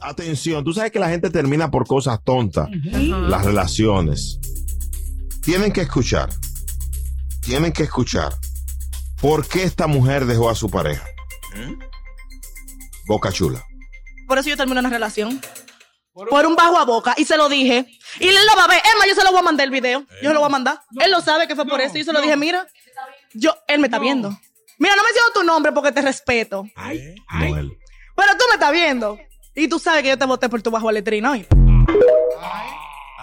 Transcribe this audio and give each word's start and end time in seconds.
Atención, 0.00 0.64
tú 0.64 0.72
sabes 0.72 0.90
que 0.92 0.98
la 0.98 1.08
gente 1.08 1.30
termina 1.30 1.70
por 1.70 1.86
cosas 1.86 2.20
tontas. 2.24 2.68
Las 2.70 3.44
relaciones. 3.44 4.38
Tienen 5.42 5.72
que 5.72 5.82
escuchar. 5.82 6.30
Tienen 7.40 7.72
que 7.72 7.82
escuchar. 7.82 8.32
¿Por 9.20 9.46
qué 9.46 9.64
esta 9.64 9.86
mujer 9.86 10.26
dejó 10.26 10.50
a 10.50 10.54
su 10.54 10.70
pareja? 10.70 11.04
Boca 13.06 13.32
chula. 13.32 13.64
Por 14.26 14.38
eso 14.38 14.48
yo 14.48 14.56
terminé 14.56 14.80
una 14.80 14.90
relación. 14.90 15.40
Por 16.12 16.46
un 16.46 16.54
bajo 16.56 16.78
a 16.78 16.84
boca. 16.84 17.14
Y 17.16 17.24
se 17.24 17.36
lo 17.36 17.48
dije. 17.48 17.86
Y 18.20 18.28
él 18.28 18.34
lo 18.46 18.56
va 18.56 18.64
a 18.64 18.68
ver. 18.68 18.82
Emma, 18.94 19.06
yo 19.06 19.14
se 19.14 19.24
lo 19.24 19.30
voy 19.30 19.40
a 19.40 19.42
mandar 19.42 19.64
el 19.66 19.72
video. 19.72 20.06
Yo 20.22 20.28
se 20.28 20.34
lo 20.34 20.40
voy 20.40 20.46
a 20.46 20.50
mandar. 20.50 20.80
Él 21.00 21.10
lo 21.10 21.20
sabe 21.20 21.48
que 21.48 21.56
fue 21.56 21.66
por 21.66 21.80
eso. 21.80 21.96
Y 21.96 22.00
yo 22.00 22.04
se 22.04 22.12
lo 22.12 22.20
dije, 22.20 22.36
mira. 22.36 22.66
Yo, 23.34 23.56
él 23.66 23.80
me 23.80 23.86
está 23.86 23.98
viendo. 23.98 24.28
Mira, 24.78 24.96
no 24.96 25.02
me 25.02 25.08
menciono 25.08 25.32
tu 25.34 25.42
nombre 25.44 25.72
porque 25.72 25.92
te 25.92 26.02
respeto. 26.02 26.64
Noel. 26.76 27.78
Pero 28.14 28.32
tú 28.38 28.44
me 28.48 28.54
estás 28.54 28.72
viendo. 28.72 29.18
Y 29.54 29.68
tú 29.68 29.78
sabes 29.78 30.02
que 30.02 30.08
yo 30.08 30.18
te 30.18 30.24
voté 30.26 30.48
por 30.48 30.62
tu 30.62 30.70
bajo 30.70 30.90
letrina 30.90 31.32
hoy. 31.32 31.46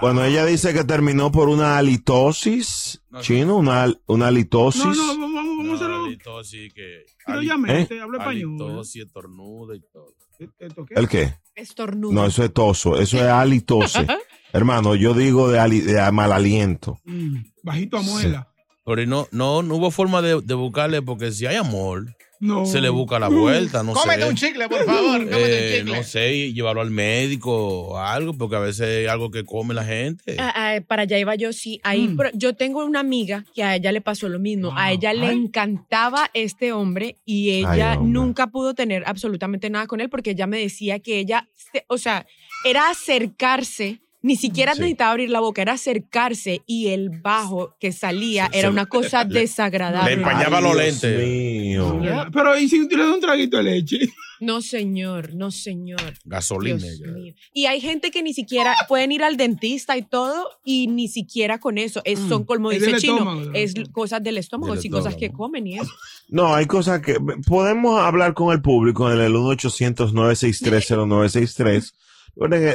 Bueno, 0.02 0.24
ella 0.24 0.46
dice 0.46 0.74
que 0.74 0.84
terminó 0.86 1.32
por 1.32 1.50
una 1.50 1.78
halitosis. 1.78 3.02
Chino, 3.22 3.58
una, 3.58 3.94
una 4.06 4.28
halitosis. 4.28 4.86
No, 4.86 4.94
no, 4.94 5.08
vamos, 5.20 5.58
vamos 5.58 5.70
a 5.82 5.86
hacerlo. 5.86 6.44
sí 6.44 6.70
que... 6.74 7.04
Pero 7.26 7.42
llame, 7.42 7.74
¿Eh? 7.74 7.82
este, 7.82 8.00
habla 8.02 8.20
español. 8.20 8.62
Halitosis, 8.62 9.06
estornuda 9.06 9.76
y 9.76 9.82
todo. 9.92 10.14
¿Esto 10.60 10.86
qué? 10.86 10.94
¿El 10.96 11.10
qué? 11.10 11.34
Estornudo. 11.54 12.14
No, 12.14 12.26
eso 12.26 12.44
es 12.46 12.54
toso. 12.54 12.98
Eso 12.98 13.18
es 13.18 13.24
halitosis. 13.24 14.04
Hermano, 14.54 14.96
yo 14.96 15.14
digo 15.14 15.50
de, 15.50 15.60
ali- 15.60 15.82
de 15.82 16.10
mal 16.14 16.32
aliento. 16.32 16.98
Mm, 17.04 17.38
bajito 17.62 17.98
a 17.98 18.02
muela. 18.02 18.48
Pero 18.86 19.02
y 19.02 19.08
no, 19.08 19.28
no, 19.32 19.62
no 19.64 19.76
hubo 19.76 19.92
forma 19.92 20.22
de, 20.22 20.40
de 20.42 20.54
buscarle 20.54 21.02
porque 21.02 21.32
si 21.34 21.46
hay 21.46 21.58
amor, 21.58 22.16
No. 22.42 22.66
se 22.66 22.80
le 22.80 22.88
busca 22.90 23.20
la 23.20 23.28
vuelta, 23.28 23.84
no 23.84 23.92
Cómete 23.94 24.22
sé. 24.22 24.30
un 24.30 24.36
chicle, 24.36 24.70
por 24.70 24.86
favor. 24.86 25.20
Cómete 25.30 25.78
Eh, 25.78 25.82
un 25.82 25.86
chicle. 25.88 25.98
no 25.98 26.04
sé, 26.04 26.34
y 26.36 26.54
llevarlo 26.54 26.80
al 26.82 26.90
médico 26.90 27.52
o 27.52 27.98
algo, 27.98 28.34
porque 28.34 28.56
a 28.56 28.60
veces 28.60 28.82
hay 28.88 29.06
algo 29.08 29.30
que 29.30 29.44
come 29.44 29.74
la 29.74 29.84
gente. 29.84 30.38
Ah, 30.40 30.54
ah, 30.56 30.82
para 30.88 31.02
allá 31.02 31.20
iba 31.20 31.36
yo, 31.36 31.52
sí. 31.52 31.82
Ahí, 31.84 32.08
Mm. 32.08 32.16
pero 32.18 32.30
yo 32.34 32.56
tengo 32.56 32.86
una 32.86 33.02
amiga 33.02 33.44
que 33.54 33.64
a 33.64 33.76
ella 33.76 33.92
le 33.92 34.00
pasó 34.02 34.30
lo 34.30 34.40
mismo. 34.40 34.72
A 34.72 34.86
Ah, 34.86 34.92
ella 34.94 35.12
le 35.14 35.32
encantaba 35.32 36.30
este 36.34 36.72
hombre 36.72 37.18
y 37.26 37.50
ella 37.52 37.92
Ay, 37.92 37.98
hombre. 37.98 38.14
nunca 38.14 38.48
pudo 38.48 38.74
tener 38.74 39.04
absolutamente 39.06 39.70
nada 39.70 39.86
con 39.88 40.00
él 40.00 40.10
porque 40.10 40.32
ella 40.32 40.48
me 40.48 40.60
decía 40.60 41.00
que 41.00 41.20
ella, 41.20 41.50
se- 41.56 41.84
o 41.90 41.98
sea, 41.98 42.26
era 42.64 42.90
acercarse. 42.90 44.00
Ni 44.22 44.36
siquiera 44.36 44.74
Sí. 44.74 44.82
necesitaba 44.82 45.12
abrir 45.12 45.30
la 45.30 45.40
boca, 45.40 45.62
era 45.62 45.74
acercarse 45.74 46.62
y 46.68 46.88
el 46.88 47.10
bajo 47.10 47.76
que 47.80 47.94
salía 47.94 48.48
Sí, 48.52 48.60
era 48.60 48.68
se- 48.68 48.72
una 48.74 48.86
cosa 48.86 49.24
le- 49.24 49.40
desagradable. 49.40 50.10
le 50.12 50.18
empañaba 50.22 50.58
Ay, 50.58 50.64
los 50.64 50.74
Dios 50.74 50.86
lentes. 51.04 51.26
mío. 51.28 52.02
Pero 52.34 52.60
¿y 52.60 52.68
si 52.68 52.86
da 52.88 53.14
un 53.14 53.22
traguito 53.22 53.58
de 53.58 53.64
leche? 53.64 54.00
No, 54.42 54.62
señor, 54.62 55.34
no, 55.36 55.52
señor. 55.52 56.02
Gasolina. 56.26 56.78
Dios 56.78 57.00
ya. 57.06 57.12
mío. 57.12 57.34
Y 57.54 57.66
hay 57.66 57.80
gente 57.82 58.10
que 58.12 58.24
ni 58.24 58.34
siquiera 58.34 58.74
pueden 58.90 59.12
ir 59.12 59.22
al 59.24 59.36
dentista 59.38 59.98
y 59.98 60.02
todo, 60.02 60.50
y 60.64 60.88
ni 60.88 61.08
siquiera 61.10 61.60
con 61.60 61.78
eso. 61.78 62.02
Es, 62.06 62.20
son, 62.20 62.44
como 62.46 62.72
Es 62.72 62.80
dice 62.80 62.92
del 62.92 63.02
Chino, 63.02 63.18
estómago, 63.18 63.52
es 63.54 63.74
cosas 63.92 64.24
del 64.24 64.38
estómago, 64.38 64.76
y 64.82 64.90
cosas 64.90 65.16
que 65.16 65.32
comen 65.32 65.68
y 65.68 65.78
eso. 65.80 65.90
No, 66.32 66.54
hay 66.54 66.68
cosas 66.68 67.02
que 67.02 67.16
podemos 67.48 68.00
hablar 68.00 68.36
con 68.36 68.54
el 68.54 68.62
público 68.62 69.12
en 69.12 69.20
el 69.20 69.34
1-800-963-0963. 69.34 71.70
Recuerden 71.70 71.84
que 71.84 71.92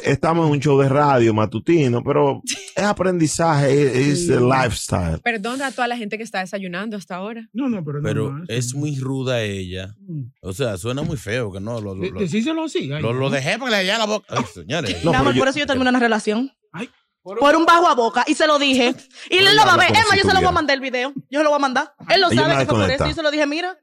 Estamos 0.04 0.46
en 0.46 0.52
un 0.52 0.60
show 0.60 0.78
de 0.80 0.88
radio 0.88 1.32
matutino, 1.32 2.02
pero 2.04 2.42
es 2.76 2.82
aprendizaje, 2.82 4.10
es 4.10 4.28
el 4.28 4.48
lifestyle. 4.48 5.20
Perdón 5.20 5.62
a 5.62 5.70
toda 5.72 5.88
la 5.88 5.96
gente 5.96 6.16
que 6.18 6.22
está 6.22 6.40
desayunando 6.40 6.96
hasta 6.96 7.16
ahora. 7.16 7.48
No, 7.52 7.68
no, 7.68 7.82
pero, 7.84 8.00
Pero 8.02 8.34
es 8.48 8.74
muy 8.74 8.98
ruda 8.98 9.42
ella. 9.42 9.94
Mm. 10.06 10.24
O 10.42 10.52
sea, 10.52 10.76
suena 10.76 11.02
muy 11.02 11.16
feo 11.16 11.50
que 11.50 11.60
no. 11.60 11.80
Lo, 11.80 11.94
lo, 11.94 12.04
lo- 12.10 12.20
Decíselo 12.20 12.64
así. 12.64 12.92
ay, 12.92 13.02
lo- 13.02 13.30
dejé 13.30 13.58
para 13.58 13.64
que 13.64 13.70
le 13.70 13.76
hallara 13.76 13.98
la 13.98 14.06
boca. 14.06 14.26
Ay, 14.28 14.44
señores. 14.52 14.90
No, 15.04 15.10
Mi 15.12 15.16
pero 15.16 15.18
amor, 15.18 15.34
yo- 15.34 15.38
por 15.40 15.48
eso 15.48 15.58
yo 15.58 15.66
terminé 15.66 15.88
una 15.90 15.98
relación. 16.00 16.52
Ay. 16.72 16.90
Por 17.22 17.56
un 17.56 17.64
bajo 17.64 17.88
a 17.88 17.94
boca. 17.94 18.22
Y 18.26 18.34
se 18.34 18.46
lo 18.46 18.58
dije. 18.58 18.94
Y 19.30 19.38
él 19.38 19.56
lo 19.56 19.64
va 19.64 19.72
a 19.72 19.76
ver. 19.78 19.88
Emma, 19.88 20.10
si 20.12 20.18
yo 20.18 20.24
se 20.24 20.34
lo 20.34 20.40
voy 20.40 20.48
a 20.48 20.52
mandar 20.52 20.74
el 20.74 20.82
video. 20.82 21.14
Yo 21.30 21.40
se 21.40 21.42
lo 21.44 21.48
voy 21.48 21.56
a 21.56 21.60
mandar. 21.60 21.94
Él 22.10 22.20
lo 22.20 22.30
Ella 22.30 22.42
sabe 22.42 22.58
que 22.58 22.66
fue 22.66 22.80
por 22.80 22.90
eso. 22.90 23.06
yo 23.06 23.14
se 23.14 23.22
lo 23.22 23.30
dije, 23.30 23.46
mira. 23.46 23.78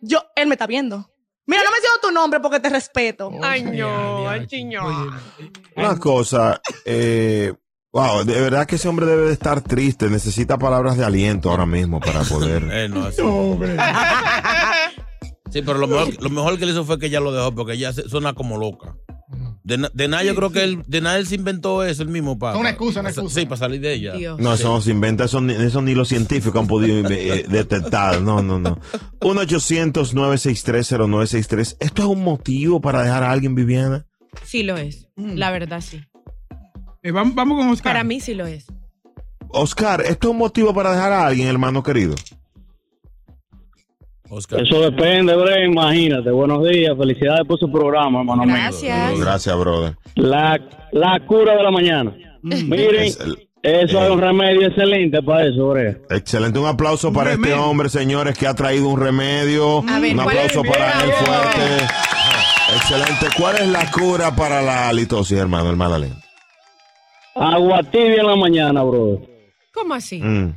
Yo, 0.00 0.24
él 0.34 0.48
me 0.48 0.54
está 0.56 0.66
viendo. 0.66 1.08
Mira, 1.46 1.62
no 1.64 1.70
me 1.70 1.76
menciono 1.76 1.96
tu 2.00 2.10
nombre 2.12 2.40
porque 2.40 2.60
te 2.60 2.68
respeto. 2.68 3.30
Ay, 3.42 3.62
no, 3.64 4.28
Ay, 4.28 4.46
chiño. 4.46 4.82
Una 5.76 5.98
cosa, 5.98 6.60
eh, 6.84 7.52
wow, 7.92 8.24
de 8.24 8.40
verdad 8.40 8.66
que 8.66 8.76
ese 8.76 8.88
hombre 8.88 9.06
debe 9.06 9.26
de 9.26 9.32
estar 9.32 9.60
triste, 9.60 10.08
necesita 10.08 10.56
palabras 10.56 10.96
de 10.96 11.04
aliento 11.04 11.50
ahora 11.50 11.66
mismo 11.66 12.00
para 12.00 12.22
poder. 12.22 12.62
Eh, 12.72 12.88
no, 12.88 13.06
así-. 13.06 13.22
Sí, 15.50 15.60
pero 15.60 15.78
lo 15.78 15.86
mejor, 15.86 16.22
lo 16.22 16.30
mejor 16.30 16.58
que 16.58 16.64
le 16.64 16.72
hizo 16.72 16.84
fue 16.84 16.98
que 16.98 17.06
ella 17.06 17.20
lo 17.20 17.32
dejó 17.32 17.54
porque 17.54 17.74
ella 17.74 17.92
suena 17.92 18.32
como 18.32 18.56
loca. 18.56 18.91
De, 19.64 19.78
na- 19.78 19.90
de 19.94 20.08
nada, 20.08 20.24
yo 20.24 20.34
creo 20.34 20.50
que 20.50 20.64
él, 20.64 20.82
de 20.88 21.00
nada 21.00 21.18
él 21.18 21.26
se 21.28 21.36
inventó 21.36 21.84
eso, 21.84 22.02
el 22.02 22.08
mismo 22.08 22.36
para. 22.38 22.58
Una 22.58 22.70
excusa, 22.70 22.98
una 23.00 23.10
excusa. 23.10 23.38
Sí, 23.40 23.46
para 23.46 23.58
salir 23.58 23.80
de 23.80 23.94
ella. 23.94 24.12
Dios. 24.14 24.40
No, 24.40 24.54
eso 24.54 24.68
no 24.68 24.80
se 24.80 24.90
inventa, 24.90 25.24
eso 25.24 25.40
ni, 25.40 25.52
eso 25.54 25.80
ni 25.82 25.94
los 25.94 26.08
científicos 26.08 26.60
han 26.60 26.66
podido 26.66 27.08
eh, 27.08 27.44
detectar. 27.48 28.20
No, 28.22 28.42
no, 28.42 28.58
no. 28.58 28.78
1-800-963-0963. 29.20 31.76
¿Esto 31.80 32.02
es 32.02 32.08
un 32.08 32.22
motivo 32.24 32.80
para 32.80 33.02
dejar 33.02 33.22
a 33.22 33.30
alguien, 33.30 33.54
Viviana? 33.54 34.06
Sí 34.44 34.62
lo 34.62 34.76
es. 34.76 35.08
La 35.16 35.50
verdad, 35.50 35.80
sí. 35.80 36.00
Eh, 37.02 37.10
vamos, 37.12 37.34
vamos 37.34 37.58
con 37.58 37.68
Oscar. 37.68 37.92
Para 37.92 38.04
mí 38.04 38.20
sí 38.20 38.34
lo 38.34 38.46
es. 38.46 38.66
Oscar, 39.48 40.00
¿esto 40.02 40.28
es 40.28 40.32
un 40.32 40.38
motivo 40.38 40.72
para 40.74 40.92
dejar 40.92 41.12
a 41.12 41.26
alguien, 41.26 41.48
hermano 41.48 41.82
querido? 41.82 42.14
Oscar. 44.34 44.62
Eso 44.62 44.80
depende, 44.80 45.34
Bre, 45.36 45.66
imagínate. 45.66 46.30
Buenos 46.30 46.66
días, 46.66 46.96
felicidades 46.96 47.46
por 47.46 47.58
su 47.58 47.70
programa, 47.70 48.20
hermano 48.20 48.44
mío. 48.44 48.54
Gracias. 48.56 49.20
Gracias, 49.20 49.56
brother. 49.58 49.94
La, 50.14 50.58
la 50.92 51.20
cura 51.26 51.54
de 51.54 51.62
la 51.62 51.70
mañana. 51.70 52.14
Miren, 52.42 52.94
Es 53.04 53.20
el- 53.20 53.48
eso 53.62 54.00
eh. 54.00 54.04
es 54.06 54.10
un 54.10 54.20
remedio 54.20 54.66
excelente 54.66 55.22
para 55.22 55.46
eso, 55.46 55.68
Brea. 55.68 55.96
Excelente, 56.10 56.58
un 56.58 56.66
aplauso 56.66 57.12
para 57.12 57.32
este 57.34 57.52
hombre, 57.52 57.88
señores, 57.90 58.36
que 58.36 58.46
ha 58.46 58.54
traído 58.54 58.88
un 58.88 58.98
remedio. 59.00 59.84
A 59.88 60.00
ver, 60.00 60.16
un 60.16 60.22
¿cuál 60.24 60.36
aplauso 60.38 60.64
es? 60.64 60.70
para 60.70 61.04
él 61.04 61.12
fuerte. 61.12 61.84
Excelente. 62.76 63.26
¿Cuál 63.38 63.56
es 63.58 63.68
la 63.68 63.90
cura 63.90 64.34
para 64.34 64.62
la 64.62 64.88
halitosis, 64.88 65.38
hermano, 65.38 65.70
el 65.70 65.76
mal 65.76 65.92
aliento? 65.92 66.18
Agua 67.34 67.82
tibia 67.84 68.20
en 68.22 68.26
la 68.26 68.36
mañana, 68.36 68.82
bro. 68.82 69.20
¿Cómo 69.72 69.94
así? 69.94 70.20
Mm. 70.22 70.54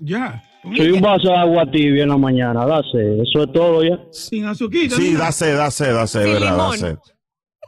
Ya. 0.00 0.42
Sí, 0.76 0.90
un 0.92 1.00
vaso 1.00 1.28
de 1.28 1.36
agua 1.36 1.64
tibia 1.70 2.04
en 2.04 2.08
la 2.10 2.16
mañana, 2.16 2.64
dase. 2.66 3.20
Eso 3.22 3.42
es 3.44 3.52
todo 3.52 3.82
ya. 3.82 3.98
Sin 4.12 4.44
azuquita. 4.46 4.94
Sí, 4.96 5.02
ni 5.08 5.12
da 5.14 5.18
nada. 5.18 5.32
sed, 5.32 5.56
da 5.56 5.70
sed, 5.70 5.92
da 5.92 6.06
sed, 6.06 6.22
Sin 6.24 6.32
¿verdad? 6.34 6.46
Da 6.48 6.52
limón. 6.56 6.78
sed. 6.78 6.96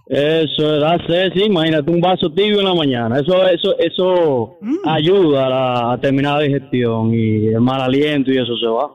Eso 0.07 0.75
es, 0.75 0.81
dase, 0.81 1.31
sí, 1.35 1.45
imagínate 1.45 1.91
un 1.91 2.01
vaso 2.01 2.31
tibio 2.31 2.61
en 2.61 2.67
la 2.67 2.75
mañana. 2.75 3.19
Eso, 3.19 3.47
eso, 3.49 3.75
eso 3.79 4.59
ayuda 4.85 5.47
a, 5.47 5.49
la- 5.49 5.93
a 5.95 6.01
terminar 6.01 6.35
la 6.39 6.45
digestión 6.45 7.13
y 7.15 7.47
el 7.49 7.61
mal 7.61 7.81
aliento 7.81 8.31
y 8.31 8.37
eso 8.39 8.55
se 8.59 8.67
va. 8.67 8.91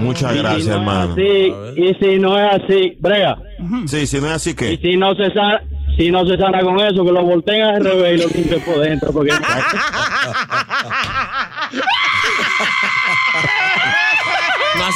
Muchas 0.00 0.36
gracias, 0.36 0.66
hermano. 0.68 1.14
Sí, 1.14 1.52
y 1.76 1.94
si 2.00 2.18
no 2.18 2.36
es 2.38 2.62
así, 2.62 2.96
brega. 3.00 3.38
Sí, 3.86 4.06
si 4.06 4.20
no 4.20 4.26
es 4.26 4.32
así, 4.34 4.50
Y 4.50 4.54
¿qué? 4.54 4.76
si 4.82 4.96
no 4.96 5.14
se 5.14 5.32
sana, 5.32 5.62
si 5.96 6.10
no 6.10 6.26
se 6.26 6.36
sana 6.36 6.60
con 6.60 6.78
eso, 6.80 7.04
que 7.04 7.12
lo 7.12 7.22
volteen 7.24 7.62
al 7.62 7.82
revés 7.84 8.20
y 8.20 8.22
lo 8.22 8.28
limpien 8.34 8.60
por 8.60 8.78
dentro, 8.80 9.10
porque 9.12 9.30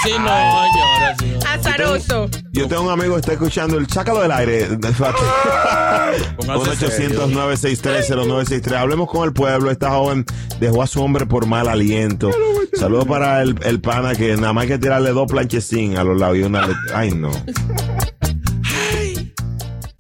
Así 0.00 0.12
no, 0.12 0.28
señora. 0.72 1.16
Azaroso. 1.52 2.28
Yo 2.52 2.69
tengo 2.69 2.82
un 2.82 2.90
amigo 2.90 3.14
que 3.14 3.20
está 3.20 3.32
escuchando 3.32 3.78
el 3.78 3.87
sácalo 3.88 4.20
del 4.22 4.32
aire. 4.32 4.69
de 4.76 4.93
Fati. 4.93 5.22
1-800-963-0963. 6.38 8.72
Hablemos 8.76 9.08
con 9.10 9.25
el 9.25 9.32
pueblo. 9.32 9.70
Esta 9.70 9.90
joven 9.90 10.25
dejó 10.60 10.82
a 10.82 10.87
su 10.87 11.02
hombre 11.02 11.26
por 11.26 11.46
mal 11.46 11.69
aliento. 11.69 12.31
Saludos 12.75 13.06
para 13.06 13.43
el, 13.43 13.56
el 13.64 13.81
pana 13.81 14.14
que 14.14 14.37
nada 14.37 14.52
más 14.52 14.62
hay 14.62 14.69
que 14.69 14.78
tirarle 14.78 15.10
dos 15.10 15.31
planchecín 15.31 15.96
a 15.96 16.04
los 16.04 16.19
lados 16.19 16.37
y 16.38 16.42
una. 16.42 16.66
le- 16.66 16.75
Ay, 16.94 17.10
no. 17.12 17.31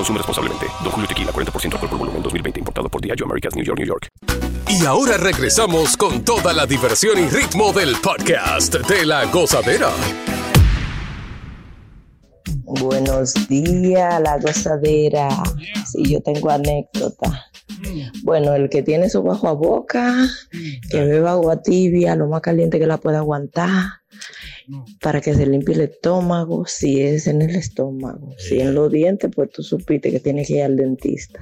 Consume 0.00 0.16
responsablemente. 0.16 0.64
Don 0.82 0.92
Julio 0.92 1.06
Tequila, 1.06 1.30
40% 1.30 1.74
alcohol 1.74 1.90
por 1.90 1.98
volumen, 1.98 2.22
2020. 2.22 2.60
Importado 2.60 2.88
por 2.88 3.02
Diageo 3.02 3.26
Americas, 3.26 3.54
New 3.54 3.62
York, 3.62 3.78
New 3.78 3.86
York. 3.86 4.08
Y 4.66 4.86
ahora 4.86 5.18
regresamos 5.18 5.94
con 5.94 6.24
toda 6.24 6.54
la 6.54 6.64
diversión 6.64 7.18
y 7.18 7.28
ritmo 7.28 7.70
del 7.74 7.94
podcast 8.02 8.76
de 8.88 9.04
la 9.04 9.26
gozadera. 9.26 9.90
Buenos 12.64 13.46
días, 13.46 14.22
la 14.22 14.38
gozadera. 14.38 15.28
Sí, 15.84 16.12
yo 16.12 16.22
tengo 16.22 16.48
anécdota. 16.48 17.50
Bueno, 18.22 18.54
el 18.54 18.70
que 18.70 18.82
tiene 18.82 19.10
su 19.10 19.22
bajo 19.22 19.48
a 19.48 19.52
boca, 19.52 20.14
que 20.90 21.04
beba 21.04 21.32
agua 21.32 21.60
tibia, 21.60 22.16
lo 22.16 22.26
más 22.26 22.40
caliente 22.40 22.78
que 22.78 22.86
la 22.86 22.96
pueda 22.96 23.18
aguantar, 23.18 24.00
para 25.00 25.20
que 25.20 25.34
se 25.34 25.46
limpie 25.46 25.74
el 25.74 25.80
estómago, 25.82 26.64
si 26.66 27.00
es 27.00 27.26
en 27.26 27.42
el 27.42 27.54
estómago. 27.56 28.34
Si 28.38 28.60
en 28.60 28.74
los 28.74 28.90
dientes, 28.90 29.30
pues 29.34 29.50
tú 29.50 29.62
supiste 29.62 30.10
que 30.10 30.20
tienes 30.20 30.48
que 30.48 30.54
ir 30.56 30.62
al 30.62 30.76
dentista. 30.76 31.40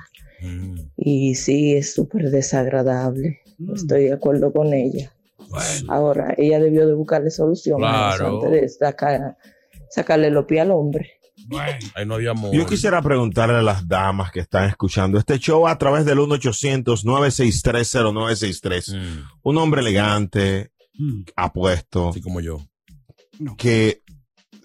Y 0.96 1.34
sí, 1.34 1.74
es 1.74 1.94
súper 1.94 2.30
desagradable. 2.30 3.40
Estoy 3.74 4.04
de 4.04 4.12
acuerdo 4.12 4.52
con 4.52 4.72
ella. 4.72 5.12
Ahora, 5.88 6.34
ella 6.36 6.60
debió 6.60 6.86
de 6.86 6.94
buscarle 6.94 7.30
solución 7.30 7.82
a 7.84 8.10
eso 8.10 8.18
Claro. 8.18 8.44
antes 8.44 8.50
de 8.60 8.68
sacar- 8.68 9.36
sacarle 9.90 10.30
los 10.30 10.44
pies 10.44 10.60
al 10.62 10.70
hombre. 10.72 11.12
Ahí 11.94 12.04
no 12.06 12.14
había 12.16 12.32
amor. 12.32 12.52
Yo 12.54 12.66
quisiera 12.66 13.00
preguntarle 13.00 13.54
a 13.56 13.62
las 13.62 13.88
damas 13.88 14.30
que 14.30 14.40
están 14.40 14.68
escuchando 14.68 15.18
este 15.18 15.38
show 15.38 15.66
a 15.66 15.78
través 15.78 16.04
del 16.04 16.18
1-800-963-0963. 16.18 18.94
Un 19.42 19.58
hombre 19.58 19.80
elegante, 19.80 20.70
apuesto. 21.36 22.08
Así 22.10 22.20
como 22.20 22.40
yo. 22.40 22.58
Que, 23.56 24.02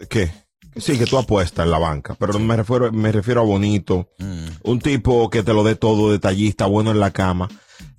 que, 0.10 0.32
sí, 0.76 0.98
que 0.98 1.06
tú 1.06 1.18
apuestas 1.18 1.66
en 1.66 1.72
la 1.72 1.78
banca, 1.78 2.16
pero 2.16 2.40
me 2.40 2.56
refiero, 2.56 2.92
me 2.92 3.12
refiero 3.12 3.42
a 3.42 3.46
bonito. 3.46 4.10
Un 4.64 4.80
tipo 4.80 5.30
que 5.30 5.44
te 5.44 5.54
lo 5.54 5.64
dé 5.64 5.76
todo 5.76 6.12
detallista, 6.12 6.66
bueno 6.66 6.92
en 6.92 7.00
la 7.00 7.12
cama. 7.12 7.50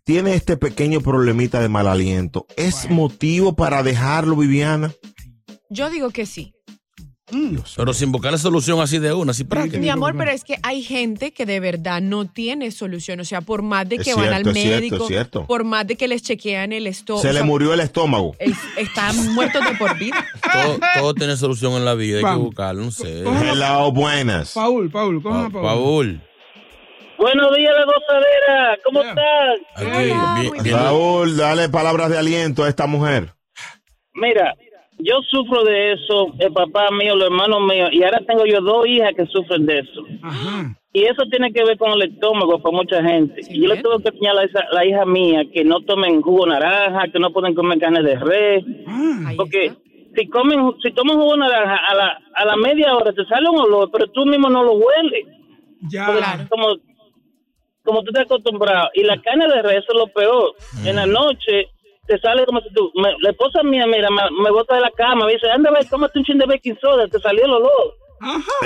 Tiene 0.05 0.35
este 0.35 0.57
pequeño 0.57 1.01
problemita 1.01 1.61
de 1.61 1.69
mal 1.69 1.89
aliento. 1.89 2.47
¿Es 2.57 2.91
motivo 2.91 3.57
para 3.57 3.83
dejarlo, 3.83 4.37
Viviana? 4.37 4.93
Yo 5.71 5.89
digo 5.89 6.11
que 6.11 6.27
sí. 6.27 6.54
Pero 7.77 7.95
sin 7.95 8.13
buscar 8.13 8.33
la 8.33 8.39
solución 8.39 8.81
así 8.81 8.99
de 8.99 9.13
una, 9.15 9.31
así 9.31 9.45
práctica. 9.45 9.79
Mi 9.79 9.89
amor, 9.89 10.15
pero 10.17 10.31
es 10.31 10.45
que 10.45 10.59
hay 10.63 10.83
gente 10.83 11.33
que 11.33 11.47
de 11.47 11.59
verdad 11.59 12.03
no 12.03 12.27
tiene 12.27 12.71
solución. 12.71 13.21
O 13.21 13.25
sea, 13.25 13.41
por 13.41 13.63
más 13.63 13.89
de 13.89 13.97
Es 13.97 14.05
que 14.05 14.15
van 14.15 14.25
cierto, 14.29 14.49
al 14.51 14.55
médico, 14.55 15.07
cierto. 15.09 15.47
por 15.47 15.65
más 15.65 15.87
de 15.87 15.97
que 15.97 16.07
les 16.07 16.23
chequean 16.23 16.73
el 16.73 16.87
estómago. 16.87 17.23
Se 17.23 17.33
le 17.33 17.43
murió 17.43 17.73
el 17.73 17.81
estómago. 17.81 18.37
Están 18.77 19.17
muertos 19.35 19.65
de 19.67 19.75
por 19.77 19.99
vida. 19.99 20.25
Todo, 20.53 20.79
todo 21.01 21.15
tiene 21.15 21.37
solución 21.37 21.73
en 21.73 21.85
la 21.87 21.95
vida, 21.95 22.19
hay 22.19 22.25
que 22.25 22.41
buscarlo, 22.41 22.83
no 22.85 22.91
sé. 22.91 23.21
Hello, 23.23 23.91
buenas. 23.91 24.53
Paul, 24.53 24.91
Paul, 24.91 25.23
Pa- 25.23 25.49
Paul. 25.51 25.63
Paul. 25.63 26.23
Buenos 27.17 27.57
días, 27.57 27.73
la 27.75 27.85
gozadera. 27.87 28.79
¿Cómo 28.85 29.01
estás? 29.03 29.59
Aquí, 29.77 30.05
bien- 30.53 30.63
bien- 30.63 30.77
Raúl, 30.77 31.37
dale 31.39 31.69
palabras 31.71 32.11
de 32.11 32.19
aliento 32.19 32.65
a 32.65 32.69
esta 32.69 32.87
mujer. 32.87 33.33
Mira, 34.15 34.55
yo 35.07 35.21
sufro 35.31 35.63
de 35.65 35.93
eso, 35.93 36.33
el 36.39 36.53
papá 36.53 36.89
mío, 36.91 37.15
los 37.15 37.25
hermanos 37.27 37.61
míos, 37.61 37.91
y 37.93 38.03
ahora 38.03 38.21
tengo 38.27 38.45
yo 38.47 38.61
dos 38.61 38.87
hijas 38.87 39.13
que 39.17 39.27
sufren 39.27 39.67
de 39.67 39.81
eso. 39.81 40.03
Y 40.93 41.03
eso 41.05 41.23
tiene 41.31 41.53
que 41.53 41.65
ver 41.65 41.77
con 41.77 41.91
el 41.93 42.03
estómago 42.03 42.61
para 42.63 42.77
mucha 42.77 43.03
gente. 43.03 43.41
y 43.51 43.61
yo 43.63 43.69
le 43.69 43.83
tengo 43.83 43.99
que 43.99 44.09
enseñar 44.11 44.39
a 44.39 44.45
esa- 44.45 44.67
la 44.73 44.85
hija 44.87 45.05
mía 45.05 45.43
que 45.53 45.65
no 45.65 45.81
tomen 45.81 46.23
jugo 46.23 46.47
naranja, 46.47 47.09
que 47.13 47.19
no 47.19 47.33
pueden 47.33 47.55
comer 47.55 47.79
carne 47.81 48.03
de 48.03 48.15
res. 48.17 48.65
Porque 49.37 49.73
si 50.17 50.29
comen, 50.29 50.73
si 50.83 50.93
toman 50.93 51.17
jugo 51.19 51.37
naranja, 51.37 51.77
a 51.91 51.95
la, 51.97 52.19
a 52.35 52.45
la 52.45 52.57
media 52.57 52.95
hora 52.97 53.13
te 53.13 53.25
sale 53.27 53.49
un 53.49 53.59
olor, 53.61 53.91
pero 53.93 54.07
tú 54.09 54.25
mismo 54.25 54.49
no 54.49 54.63
lo 54.63 54.73
hueles. 54.75 55.27
Ya. 55.91 56.07
Porque 56.07 56.49
Como, 56.49 56.67
como 57.85 58.03
tú 58.03 58.11
estás 58.11 58.25
acostumbrado. 58.27 58.89
Y 58.95 59.03
la 59.03 59.21
carne 59.21 59.47
de 59.49 59.63
res 59.63 59.79
eso 59.83 59.87
es 59.93 59.99
lo 59.99 60.07
peor. 60.07 60.53
En 60.87 60.95
la 60.97 61.07
noche 61.07 61.67
te 62.07 62.19
sale 62.21 62.45
como 62.47 62.61
si 62.61 62.73
tú... 62.75 62.91
me- 62.97 63.15
la 63.21 63.31
esposa 63.31 63.63
mía, 63.63 63.85
mira, 63.87 64.09
me, 64.11 64.23
me 64.43 64.51
bota 64.51 64.75
de 64.75 64.81
la 64.83 64.91
cama, 64.91 65.27
me 65.27 65.33
dice, 65.33 65.51
anda, 65.51 65.71
ve, 65.71 65.87
tómate 65.89 66.19
un 66.19 66.25
chin 66.25 66.39
de 66.39 66.47
baking 66.47 66.79
soda, 66.81 67.09
te 67.09 67.19
salió 67.21 67.45
el 67.45 67.51
olor. 67.53 67.95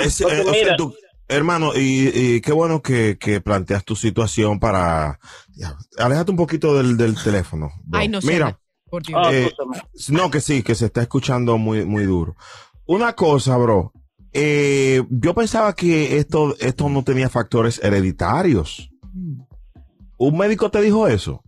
Es, 0.03 0.21
Porque 0.21 0.35
eh, 0.37 0.41
o 0.41 0.53
sea, 0.53 0.63
mira- 0.63 0.77
tú- 0.77 0.93
hermano, 1.27 1.71
y, 1.75 2.09
y 2.13 2.41
qué 2.41 2.51
bueno 2.51 2.81
que, 2.81 3.17
que 3.19 3.39
planteas 3.41 3.83
tu 3.85 3.95
situación 3.95 4.59
para... 4.59 5.19
ya, 5.55 5.75
aléjate 5.97 6.31
un 6.31 6.37
poquito 6.37 6.75
del, 6.75 6.97
del 6.97 7.15
teléfono. 7.21 7.69
bro. 7.85 7.99
Ay, 7.99 8.07
no 8.07 8.19
sé. 8.21 8.31
Mira, 8.33 8.59
Por 8.89 9.03
Dios. 9.03 9.27
eh, 9.31 9.51
no, 10.09 10.31
que 10.31 10.41
sí, 10.41 10.63
que 10.63 10.75
se 10.75 10.85
está 10.85 11.01
escuchando 11.01 11.57
muy, 11.57 11.85
muy 11.85 12.05
duro. 12.05 12.35
Una 12.87 13.13
cosa, 13.13 13.55
bro. 13.57 13.91
eh, 14.33 15.03
yo 15.09 15.33
pensaba 15.35 15.73
que 15.73 16.17
esto, 16.17 16.55
esto 16.59 16.89
no 16.89 17.03
tenía 17.03 17.29
factores 17.29 17.79
hereditarios. 17.83 18.89
¿Un 20.17 20.37
médico 20.37 20.69
te 20.71 20.81
dijo 20.81 21.07
eso? 21.07 21.43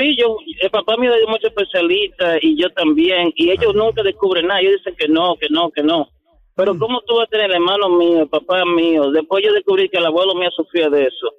Sí, 0.00 0.16
yo, 0.18 0.36
el 0.62 0.70
papá 0.70 0.96
mío 0.96 1.12
es 1.14 1.28
mucho 1.28 1.48
especialista 1.48 2.38
y 2.40 2.58
yo 2.60 2.70
también, 2.70 3.32
y 3.36 3.50
ellos 3.50 3.74
nunca 3.74 4.02
descubren 4.02 4.46
nada, 4.46 4.60
ellos 4.60 4.76
dicen 4.78 4.94
que 4.98 5.08
no, 5.08 5.36
que 5.38 5.48
no, 5.50 5.70
que 5.70 5.82
no. 5.82 6.08
Pero 6.54 6.78
¿cómo 6.78 7.00
tú 7.06 7.16
vas 7.16 7.26
a 7.26 7.30
tener 7.30 7.46
el 7.50 7.56
hermano 7.56 7.88
mío, 7.98 8.22
el 8.22 8.28
papá 8.28 8.64
mío? 8.64 9.10
Después 9.10 9.44
yo 9.46 9.52
descubrí 9.52 9.88
que 9.90 9.98
el 9.98 10.06
abuelo 10.06 10.34
mío 10.34 10.48
sufría 10.56 10.88
de 10.88 11.02
eso. 11.02 11.34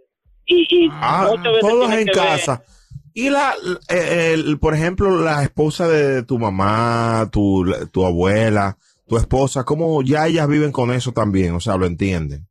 Y, 0.45 0.67
y 0.69 0.91
Ah, 1.01 1.27
muchas 1.29 1.53
veces 1.53 1.61
todos 1.61 1.91
en 1.91 1.97
que 2.05 2.05
ver- 2.05 2.13
casa. 2.13 2.63
Y 3.13 3.29
la, 3.29 3.53
el- 3.89 4.59
por 4.59 4.73
ejemplo, 4.75 5.19
la 5.21 5.41
esposa 5.43 5.87
de 5.87 6.23
tu 6.23 6.37
mamá, 6.39 7.29
tu, 7.31 7.65
tu 7.91 8.05
abuela, 8.05 8.77
tu 9.07 9.17
esposa, 9.17 9.63
¿cómo 9.65 10.01
ya 10.03 10.27
ellas 10.27 10.47
viven 10.47 10.71
con 10.71 10.91
eso 10.91 11.11
también? 11.11 11.53
O 11.55 11.59
sea, 11.59 11.77
lo 11.77 11.85
entienden. 11.87 12.47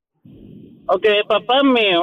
Ok, 0.87 1.05
el 1.05 1.25
papá 1.25 1.63
mío, 1.63 2.03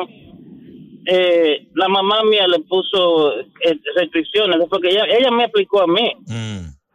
eh, 1.09 1.67
la 1.73 1.87
mamá 1.87 2.23
mía 2.23 2.45
le 2.47 2.59
puso 2.59 3.39
eh, 3.39 3.79
restricciones, 3.95 4.57
porque 4.69 4.89
ella, 4.89 5.05
ella 5.05 5.31
me 5.31 5.45
aplicó 5.45 5.81
a 5.81 5.87
mí, 5.87 6.11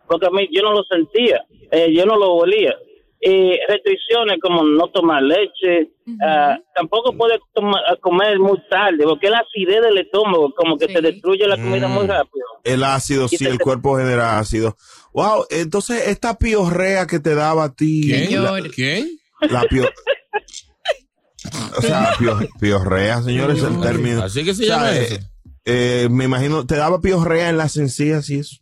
porque 0.07 0.27
a 0.27 0.31
mí 0.31 0.49
yo 0.53 0.63
no 0.63 0.73
lo 0.75 0.83
sentía, 0.85 1.43
eh, 1.71 1.93
yo 1.95 2.05
no 2.07 2.17
lo 2.17 2.33
olía. 2.35 2.75
Y 3.25 3.57
restricciones 3.69 4.39
como 4.43 4.65
no 4.65 4.89
tomar 4.89 5.23
leche, 5.23 5.93
ah, 6.27 6.59
tampoco 6.75 7.13
puede 7.17 7.39
tomar- 7.55 7.99
comer 8.01 8.39
muy 8.41 8.59
tarde, 8.69 9.05
porque 9.05 9.31
la 9.31 9.39
acidez 9.39 9.81
del 9.81 9.99
estómago 9.99 10.53
como 10.57 10.77
que 10.77 10.89
te 10.89 11.01
destruye 11.01 11.47
la 11.47 11.57
comida 11.57 11.87
muy 11.87 12.07
rápido. 12.09 12.45
El 12.65 12.83
ácido, 12.83 13.29
sí, 13.29 13.45
el 13.47 13.61
cuerpo 13.61 13.97
genera 13.97 14.39
ácido. 14.41 14.77
Wow, 15.13 15.47
entonces 15.51 16.09
esta 16.09 16.37
piorrea 16.37 17.07
que 17.07 17.21
te 17.21 17.35
daba 17.37 17.65
a 17.65 17.75
ti. 17.75 18.03
¿Quién? 18.29 18.43
La, 18.43 18.61
¿Quién? 18.75 19.09
la 19.51 19.63
pio- 19.63 19.89
O 21.77 21.81
sea, 21.83 22.13
pio- 22.19 22.49
piorrea, 22.61 23.23
señores, 23.23 23.63
el 23.63 23.81
término. 23.81 24.23
Así 24.23 24.45
que 24.45 24.55
se 24.55 24.65
O 24.65 24.67
sea, 24.67 24.77
llama 24.77 24.97
eh, 24.97 25.21
eh, 25.65 26.09
me 26.11 26.25
imagino, 26.25 26.67
te 26.67 26.77
daba 26.77 27.01
piorrea 27.01 27.49
en 27.51 27.57
las 27.57 27.77
encías 27.77 28.29
y 28.31 28.39
eso. 28.41 28.57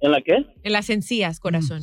¿En 0.00 0.10
la 0.10 0.20
qué? 0.22 0.46
En 0.62 0.72
las 0.72 0.90
encías, 0.90 1.38
corazón. 1.40 1.82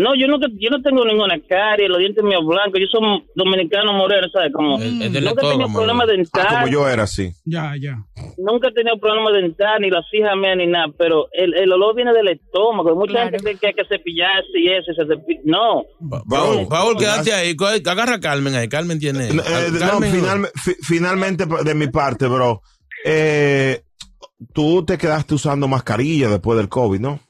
No, 0.00 0.14
yo 0.14 0.26
no, 0.26 0.38
yo 0.58 0.70
no 0.70 0.82
tengo 0.82 1.04
ninguna 1.04 1.38
carie, 1.48 1.88
los 1.88 1.98
dientes 1.98 2.24
míos 2.24 2.42
blancos, 2.46 2.80
yo 2.80 2.86
soy 2.90 3.22
dominicano 3.34 3.92
moreno, 3.92 4.26
¿sabes? 4.32 4.52
Como, 4.52 4.78
nunca 4.78 5.04
he 5.04 5.10
tenido 5.10 5.34
problemas 5.72 6.08
Ah, 6.08 6.12
dentales. 6.12 6.52
como 6.52 6.66
yo 6.68 6.88
era 6.88 7.02
así. 7.04 7.30
Ya, 7.44 7.74
ya. 7.80 7.96
Nunca 8.38 8.68
he 8.68 8.72
tenido 8.72 8.98
problemas 8.98 9.32
dental, 9.34 9.80
ni 9.80 9.90
las 9.90 10.04
hijas 10.12 10.36
mías, 10.36 10.56
ni 10.56 10.66
nada, 10.66 10.86
pero 10.98 11.26
el, 11.32 11.54
el 11.54 11.70
olor 11.72 11.94
viene 11.94 12.12
del 12.12 12.28
estómago. 12.28 12.94
Mucha 12.96 13.24
gente 13.24 13.38
cree 13.38 13.56
que 13.58 13.66
hay 13.68 13.74
que 13.74 13.84
cepillarse 13.84 14.58
y 14.58 14.68
eso, 14.68 14.92
y 14.92 14.94
se 14.94 15.02
cepi- 15.02 15.40
No. 15.44 15.84
Paul, 16.28 16.66
Paul, 16.68 16.96
quédate 16.96 17.32
ahí. 17.32 17.54
Agarra 17.86 18.14
a 18.14 18.20
Carmen 18.20 18.54
ahí. 18.54 18.68
Carmen 18.68 18.98
tiene. 18.98 19.28
Eh, 19.28 19.32
Carmen- 19.78 20.48
fi- 20.54 20.76
finalmente, 20.82 21.44
de 21.64 21.74
mi 21.74 21.88
parte, 21.88 22.26
bro, 22.26 22.62
eh, 23.04 23.82
tú 24.54 24.84
te 24.84 24.96
quedaste 24.98 25.34
usando 25.34 25.68
mascarilla 25.68 26.28
después 26.28 26.56
del 26.58 26.68
COVID, 26.68 27.00
¿no? 27.00 27.20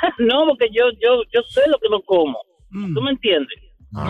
no, 0.18 0.46
porque 0.48 0.68
yo, 0.72 0.84
yo, 1.00 1.22
yo 1.32 1.40
sé 1.48 1.62
lo 1.68 1.78
que 1.78 1.88
no 1.90 2.00
como. 2.02 2.38
Mm. 2.70 2.94
¿Tú 2.94 3.02
me 3.02 3.10
entiendes? 3.10 3.58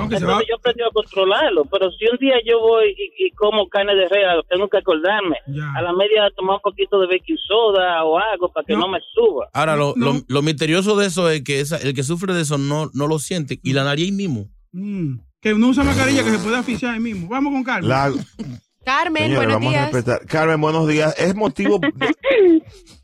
Que 0.08 0.16
se 0.16 0.22
Entonces 0.22 0.46
yo 0.48 0.54
aprendí 0.58 0.80
a 0.84 0.90
controlarlo, 0.92 1.64
pero 1.64 1.90
si 1.90 2.06
un 2.06 2.16
día 2.18 2.36
yo 2.46 2.60
voy 2.60 2.90
y, 2.96 3.26
y 3.26 3.30
como 3.32 3.68
carne 3.68 3.96
de 3.96 4.08
res, 4.08 4.24
tengo 4.48 4.68
que 4.68 4.78
acordarme. 4.78 5.36
A 5.76 5.82
la 5.82 5.92
media 5.92 6.30
tomar 6.36 6.54
un 6.56 6.62
poquito 6.62 7.00
de 7.00 7.08
baking 7.08 7.36
soda 7.48 8.04
o 8.04 8.16
algo 8.16 8.48
para 8.52 8.64
que 8.64 8.74
no, 8.76 8.86
me 8.86 9.00
suba. 9.12 9.48
Ahora, 9.52 9.74
lo, 9.74 9.92
lo, 9.96 10.12
lo 10.28 10.42
misterioso 10.42 10.96
de 10.96 11.06
eso 11.08 11.28
es 11.28 11.42
que 11.42 11.58
esa- 11.58 11.78
el 11.78 11.94
que 11.94 12.04
sufre 12.04 12.32
de 12.32 12.42
eso 12.42 12.58
no, 12.58 12.90
no 12.94 13.08
lo 13.08 13.18
siente. 13.18 13.58
Y 13.64 13.72
la 13.72 13.82
nariz 13.82 14.12
mismo. 14.12 14.46
Mm. 14.70 15.16
Que 15.40 15.52
uno 15.52 15.66
usa 15.66 15.82
mascarilla 15.82 16.22
que 16.22 16.30
se 16.30 16.38
puede 16.38 16.58
asfixiar 16.58 16.94
ahí 16.94 17.00
mismo. 17.00 17.28
Vamos 17.28 17.52
con 17.52 17.64
Carmen. 17.64 17.88
La- 17.88 18.12
Carmen, 18.84 19.34
buenos 19.34 19.54
vamos 19.54 19.68
a 19.74 19.78
días. 19.78 19.92
respetar. 19.92 20.26
Carmen, 20.26 20.60
buenos 20.60 20.88
días. 20.88 21.14
Es 21.18 21.34
motivo. 21.34 21.80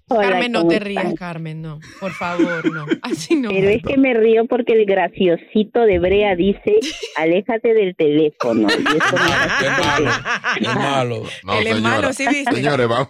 Carmen, 0.08 0.52
no 0.52 0.61
¿cómo 0.61 0.70
te 0.70 0.76
están? 0.76 0.88
rías, 0.88 1.14
Carmen, 1.18 1.61
no. 1.61 1.80
Por 2.00 2.12
favor, 2.12 2.73
no. 2.73 2.87
Así 3.02 3.37
no. 3.37 3.50
Pero 3.50 3.68
es 3.68 3.82
que 3.82 3.99
me 3.99 4.14
río 4.14 4.47
porque 4.47 4.73
el 4.73 4.87
graciosito 4.87 5.80
de 5.82 5.99
Brea 5.99 6.35
dice, 6.35 6.78
aléjate 7.16 7.75
del 7.75 7.94
teléfono. 7.94 8.68
Y 8.70 8.97
eso 8.97 9.16
me 9.16 9.32
hace 9.35 9.66
Es 10.62 10.75
malo. 10.75 11.23
Él 11.61 11.66
es 11.66 11.82
malo, 11.82 12.12
¿sí 12.14 12.26
viste? 12.26 12.54
Señores, 12.54 12.88
vamos. 12.88 13.08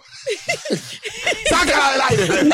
¡Sácala 1.49 1.91
del 1.91 2.01
aire! 2.19 2.49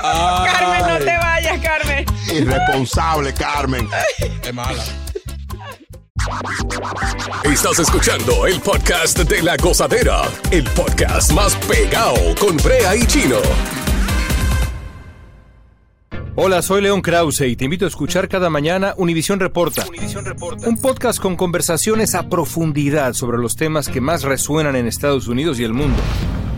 Carmen, 0.00 0.86
no 0.88 0.98
te 0.98 1.16
vayas, 1.16 1.60
Carmen. 1.60 2.06
Irresponsable, 2.32 3.34
Carmen. 3.34 3.88
Es 4.44 4.54
mala. 4.54 4.82
Estás 7.44 7.78
escuchando 7.78 8.46
el 8.46 8.60
podcast 8.60 9.18
de 9.18 9.42
la 9.42 9.56
gozadera, 9.56 10.22
el 10.50 10.64
podcast 10.64 11.32
más 11.32 11.54
pegado 11.66 12.16
con 12.38 12.56
Brea 12.58 12.94
y 12.96 13.06
Chino. 13.06 13.36
Hola, 16.36 16.62
soy 16.62 16.82
León 16.82 17.00
Krause 17.02 17.42
y 17.42 17.56
te 17.56 17.64
invito 17.64 17.84
a 17.84 17.88
escuchar 17.88 18.28
cada 18.28 18.50
mañana 18.50 18.94
Univisión 18.96 19.40
Reporta. 19.40 19.86
Un 20.66 20.76
podcast 20.76 21.20
con 21.20 21.36
conversaciones 21.36 22.14
a 22.14 22.28
profundidad 22.28 23.14
sobre 23.14 23.38
los 23.38 23.56
temas 23.56 23.88
que 23.88 24.00
más 24.00 24.22
resuenan 24.22 24.76
en 24.76 24.86
Estados 24.86 25.26
Unidos 25.26 25.58
y 25.58 25.64
el 25.64 25.72
mundo. 25.72 25.98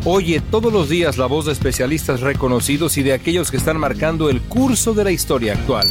Oye 0.05 0.41
todos 0.41 0.73
los 0.73 0.89
días 0.89 1.17
la 1.17 1.27
voz 1.27 1.47
de 1.47 1.53
especialistas 1.53 2.21
reconocidos 2.21 2.99
y 2.99 3.05
de 3.05 3.13
aquellos 3.13 3.53
que 3.53 3.57
están 3.57 3.77
marcando 3.79 4.31
el 4.31 4.41
curso 4.43 4.95
de 4.95 5.05
la 5.05 5.13
historia 5.13 5.53
actual. 5.53 5.87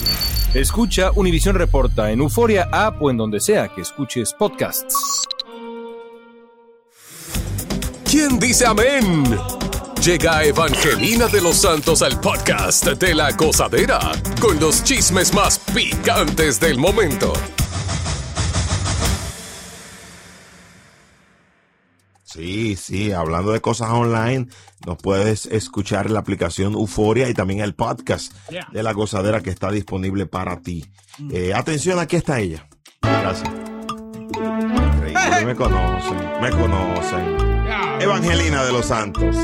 Escucha 0.54 1.12
Univisión 1.16 1.56
Reporta 1.56 2.12
en 2.12 2.20
Euforia 2.20 2.68
App 2.74 3.02
o 3.02 3.10
en 3.10 3.16
donde 3.16 3.40
sea 3.40 3.70
que 3.70 3.82
escuches 3.82 4.34
podcasts. 4.34 4.96
¿Quién 8.04 8.38
dice 8.38 8.66
amén? 8.66 9.24
Llega 10.04 10.44
Evangelina 10.44 11.28
de 11.28 11.40
los 11.40 11.56
Santos 11.56 12.02
al 12.02 12.20
podcast 12.20 12.86
de 12.86 13.16
la 13.16 13.32
gozadera 13.32 14.00
con 14.42 14.60
los 14.60 14.84
chismes 14.84 15.34
más 15.34 15.58
picantes 15.74 16.60
del 16.60 16.78
momento. 16.78 17.32
Sí, 22.34 22.76
sí, 22.78 23.12
hablando 23.12 23.52
de 23.52 23.60
cosas 23.62 23.90
online, 23.90 24.48
nos 24.86 24.98
puedes 24.98 25.46
escuchar 25.48 26.06
en 26.08 26.14
la 26.14 26.20
aplicación 26.22 26.74
Euforia 26.74 27.28
y 27.30 27.34
también 27.34 27.60
el 27.60 27.76
podcast 27.76 28.34
Yeah. 28.50 28.68
de 28.72 28.84
la 28.84 28.94
gozadera 28.94 29.42
que 29.42 29.50
está 29.50 29.70
disponible 29.72 30.26
para 30.26 30.62
ti. 30.62 30.86
Eh, 31.32 31.54
atención, 31.54 32.00
aquí 32.00 32.16
está 32.16 32.40
ella. 32.40 32.68
Gracias. 33.02 33.50
Increíble, 34.30 35.46
me 35.46 35.56
conocen, 35.56 36.18
me 36.42 36.50
conocen. 36.52 37.38
Evangelina 38.00 38.64
de 38.64 38.72
los 38.72 38.86
Santos. 38.86 39.36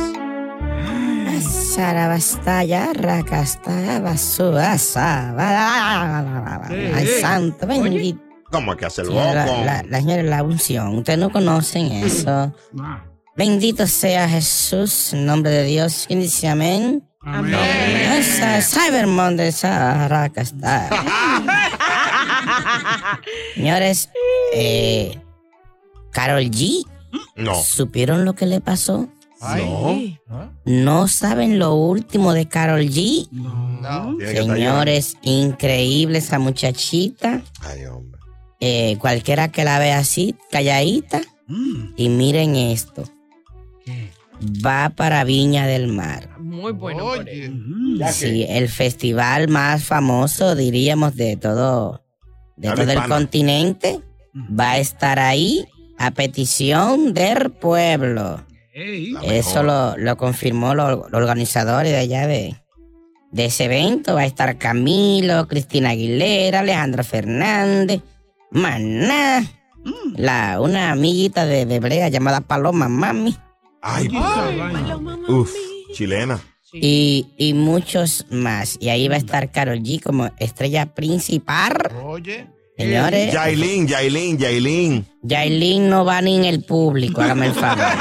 Sarabastaya, 1.76 2.92
racasta, 2.94 4.00
basura, 4.00 4.72
Ay, 6.96 7.08
santo, 7.22 7.68
bendito. 7.68 8.27
¿Cómo 8.58 8.76
que 8.76 8.88
hace 8.88 9.02
el 9.02 9.10
Señora, 9.10 9.46
boco? 9.46 9.64
La, 9.66 9.84
la 9.84 10.00
señora, 10.00 10.24
la 10.24 10.42
unción. 10.42 10.98
Ustedes 10.98 11.20
no 11.20 11.30
conocen 11.30 11.92
eso. 11.92 12.52
Bendito 13.36 13.86
sea 13.86 14.28
Jesús, 14.28 15.14
en 15.14 15.28
nombre 15.28 15.52
de 15.52 15.64
Dios. 15.64 16.06
¿Quién 16.08 16.22
dice 16.22 16.48
amén? 16.48 17.08
Amén. 17.22 17.54
Esa 17.54 18.60
Cybermon 18.64 19.38
de 19.38 19.50
esa 19.50 20.08
racasta. 20.08 20.90
Señores, 23.54 24.10
eh, 24.56 25.22
Carol 26.12 26.46
G. 26.46 26.84
No. 27.36 27.54
¿Supieron 27.62 28.26
lo 28.26 28.34
que 28.34 28.48
le 28.48 28.60
pasó? 28.60 29.08
No. 29.40 30.02
¿No 30.66 31.08
saben 31.08 31.60
lo 31.60 31.76
último 31.76 32.34
de 32.34 32.48
Carol 32.48 32.82
G? 32.82 33.30
Que 34.18 34.32
estar 34.32 34.46
Señores, 34.46 35.16
increíble 35.22 36.18
esa 36.18 36.40
muchachita. 36.40 37.44
Eh, 38.60 38.98
cualquiera 39.00 39.50
que 39.52 39.64
la 39.64 39.80
vea 39.80 40.00
así, 40.00 40.36
calladita. 40.52 41.22
Y 41.96 42.10
miren 42.10 42.56
esto. 42.56 43.04
Va 44.66 44.90
para 44.90 45.24
Viña 45.24 45.66
del 45.66 45.88
Mar. 45.88 46.38
Muy 46.40 46.72
bueno 46.72 47.16
él. 47.16 47.52
Sí, 48.12 48.46
el 48.48 48.70
festival 48.70 49.48
más 49.48 49.84
famoso, 49.84 50.56
diríamos, 50.56 51.16
de 51.16 51.38
todo, 51.38 52.04
de 52.56 52.68
todo 52.72 52.92
el 52.92 52.98
continente. 53.10 54.00
Va 54.36 54.72
a 54.74 54.78
estar 54.78 55.18
ahí 55.20 55.66
a 55.98 56.12
petición 56.12 57.14
del 57.14 57.50
pueblo. 57.52 58.44
Eso 59.24 59.64
lo, 59.64 59.98
lo 59.98 60.18
confirmó 60.18 60.76
lo- 60.76 61.08
los 61.10 61.14
organizadores 61.14 61.92
de 61.92 61.98
allá 61.98 62.28
de, 62.28 62.56
de 63.32 63.46
ese 63.46 63.64
evento. 63.66 64.14
Va 64.14 64.22
a 64.22 64.26
estar 64.26 64.58
Camilo, 64.60 65.48
Cristina 65.48 65.90
Aguilera, 65.92 66.60
Alejandro 66.60 67.04
Fernández, 67.04 68.02
Maná, 68.52 69.44
la, 70.16 70.60
una 70.62 70.92
amiguita 70.92 71.46
de, 71.46 71.66
de 71.66 71.80
Brea 71.80 72.10
llamada 72.10 72.42
Paloma 72.42 72.88
Mami. 72.88 73.36
Ay, 73.82 74.10
Uf, 75.28 75.54
chilena. 75.94 76.40
Y, 76.74 77.28
y 77.38 77.54
muchos 77.54 78.26
más. 78.30 78.78
Y 78.80 78.90
ahí 78.90 79.08
va 79.08 79.16
a 79.16 79.20
estar 79.20 79.52
Carol 79.52 79.80
G 79.80 80.02
como 80.02 80.30
estrella 80.40 80.94
principal. 80.94 81.74
Oye. 82.04 82.48
Señores. 82.78 83.34
Yailin, 83.34 83.88
Yailin, 83.88 84.38
Yailin. 84.38 85.06
Yailin 85.24 85.90
no 85.90 86.06
va 86.06 86.22
ni 86.22 86.36
en 86.36 86.46
el 86.46 86.64
público, 86.64 87.22
hágame 87.22 87.48
el 87.48 87.54
favor. 87.54 87.86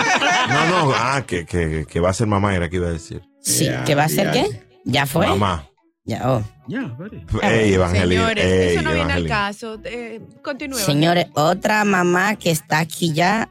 No, 0.47 0.65
no, 0.69 0.93
ah, 0.95 1.25
que, 1.27 1.45
que, 1.45 1.87
que 1.91 1.99
va 1.99 2.11
a 2.11 2.13
ser 2.13 2.29
mamá, 2.29 2.55
era 2.55 2.69
que 2.69 2.77
iba 2.77 2.87
a 2.87 2.93
decir. 2.93 3.21
Sí, 3.43 3.69
¿que 3.85 3.97
va 3.97 4.05
a 4.05 4.09
ser 4.09 4.31
qué? 4.31 4.63
¿Ya 4.85 5.07
fue? 5.07 5.27
Mamá. 5.27 5.69
Ya, 6.07 6.23
oh. 6.31 6.43
Ya, 6.69 6.83
vale. 6.99 7.25
Ey, 7.43 7.75
Evangelina. 7.75 8.23
Señores, 8.23 8.45
ey, 8.45 8.75
eso 8.75 8.83
no 8.83 8.93
viene 8.95 9.13
al 9.13 9.27
caso. 9.27 9.81
Eh, 9.85 10.21
continúe. 10.43 10.79
Señores, 10.79 11.27
otra 11.35 11.85
mamá 11.85 12.37
que 12.37 12.51
está 12.53 12.79
aquí 12.79 13.13
ya 13.13 13.49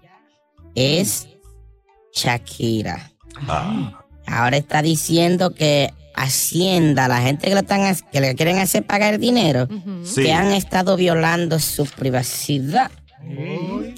es 0.74 1.27
Shakira. 2.13 3.12
Ah. 3.47 4.01
Ahora 4.25 4.57
está 4.57 4.81
diciendo 4.81 5.53
que 5.53 5.93
Hacienda, 6.17 7.09
la 7.09 7.19
gente 7.19 7.47
que, 7.47 7.53
lo 7.53 7.59
están, 7.59 7.93
que 8.09 8.21
le 8.21 8.35
quieren 8.35 8.57
hacer 8.59 8.85
pagar 8.85 9.19
dinero, 9.19 9.67
Sí. 10.03 10.24
que 10.24 10.31
han 10.33 10.53
estado 10.53 10.95
violando 10.95 11.59
su 11.59 11.85
privacidad. 11.85 12.89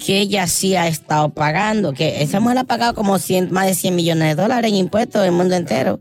Que 0.04 0.20
ella 0.20 0.46
sí 0.46 0.74
ha 0.76 0.88
estado 0.88 1.28
pagando, 1.30 1.92
que 1.92 2.22
esa 2.22 2.40
mujer 2.40 2.58
ha 2.58 2.64
pagado 2.64 2.94
como 2.94 3.18
100, 3.18 3.50
más 3.52 3.66
de 3.66 3.74
100 3.74 3.94
millones 3.96 4.36
de 4.36 4.42
dólares 4.42 4.70
en 4.70 4.76
impuestos 4.76 5.22
en 5.22 5.26
el 5.28 5.32
mundo 5.32 5.54
entero. 5.54 6.00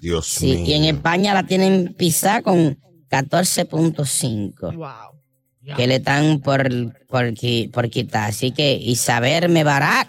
Dios 0.00 0.26
Sí, 0.26 0.56
mío. 0.56 0.64
y 0.66 0.72
en 0.74 0.84
España 0.84 1.34
la 1.34 1.44
tienen 1.44 1.94
pisada 1.96 2.42
con 2.42 2.78
14.5. 3.10 4.72
Que 5.76 5.86
le 5.86 5.96
están 5.96 6.40
por, 6.40 6.68
por, 7.06 7.26
qui- 7.34 7.70
por 7.70 7.88
quitar. 7.90 8.30
Así 8.30 8.50
que 8.50 8.74
Isabel 8.74 9.48
Mebarak 9.48 10.08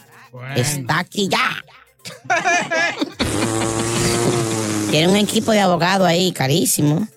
está 0.55 0.99
aquí 0.99 1.27
ya. 1.29 1.49
Tiene 4.89 5.07
un 5.07 5.15
equipo 5.15 5.51
de 5.51 5.61
abogados 5.61 6.07
ahí 6.07 6.31
carísimo. 6.31 7.07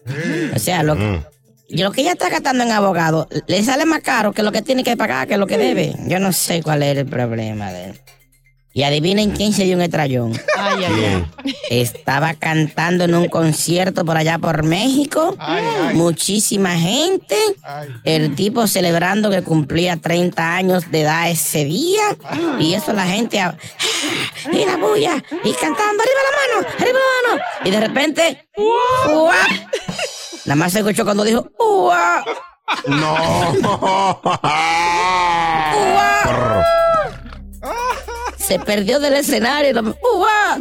O 0.54 0.58
sea, 0.58 0.82
lo, 0.84 0.96
yo 0.96 1.22
lo 1.82 1.92
que 1.92 2.02
ella 2.02 2.12
está 2.12 2.28
gastando 2.28 2.62
en 2.64 2.70
abogado 2.72 3.28
le 3.46 3.62
sale 3.62 3.84
más 3.86 4.00
caro 4.00 4.32
que 4.32 4.42
lo 4.42 4.52
que 4.52 4.62
tiene 4.62 4.84
que 4.84 4.96
pagar, 4.96 5.26
que 5.26 5.36
lo 5.36 5.46
que 5.46 5.58
debe. 5.58 5.94
Yo 6.06 6.18
no 6.20 6.32
sé 6.32 6.62
cuál 6.62 6.82
es 6.82 6.96
el 6.96 7.06
problema 7.06 7.72
de 7.72 7.84
él. 7.86 8.00
Y 8.76 8.82
adivinen 8.82 9.30
quién 9.30 9.52
se 9.52 9.62
dio 9.62 9.76
un 9.76 9.82
estrellón. 9.82 10.32
Ay, 10.58 10.84
ay, 10.84 11.04
ay. 11.44 11.54
Estaba 11.70 12.34
cantando 12.34 13.04
en 13.04 13.14
un 13.14 13.28
concierto 13.28 14.04
por 14.04 14.16
allá 14.16 14.36
por 14.38 14.64
México. 14.64 15.36
Muchísima 15.92 16.70
gente. 16.76 17.36
El 18.02 18.34
tipo 18.34 18.66
celebrando 18.66 19.30
que 19.30 19.42
cumplía 19.42 19.96
30 19.96 20.56
años 20.56 20.90
de 20.90 21.02
edad 21.02 21.30
ese 21.30 21.64
día. 21.64 22.02
Y 22.58 22.74
eso 22.74 22.92
la 22.92 23.06
gente. 23.06 23.38
ah, 23.38 23.56
Y 24.52 24.64
la 24.64 24.76
bulla. 24.76 25.22
Y 25.44 25.52
cantando 25.52 26.02
arriba 26.02 26.20
la 26.24 26.60
mano, 26.60 26.68
arriba 26.76 26.98
la 26.98 27.28
mano. 27.36 27.42
Y 27.64 27.70
de 27.70 27.80
repente. 27.80 28.48
Nada 30.44 30.56
más 30.56 30.72
se 30.72 30.80
escuchó 30.80 31.04
cuando 31.04 31.24
dijo. 31.24 31.48
¡guap! 31.58 32.26
No. 32.86 33.16
se 38.38 38.58
perdió 38.58 39.00
del 39.00 39.14
escenario. 39.14 39.80
¡Uah! 39.82 40.58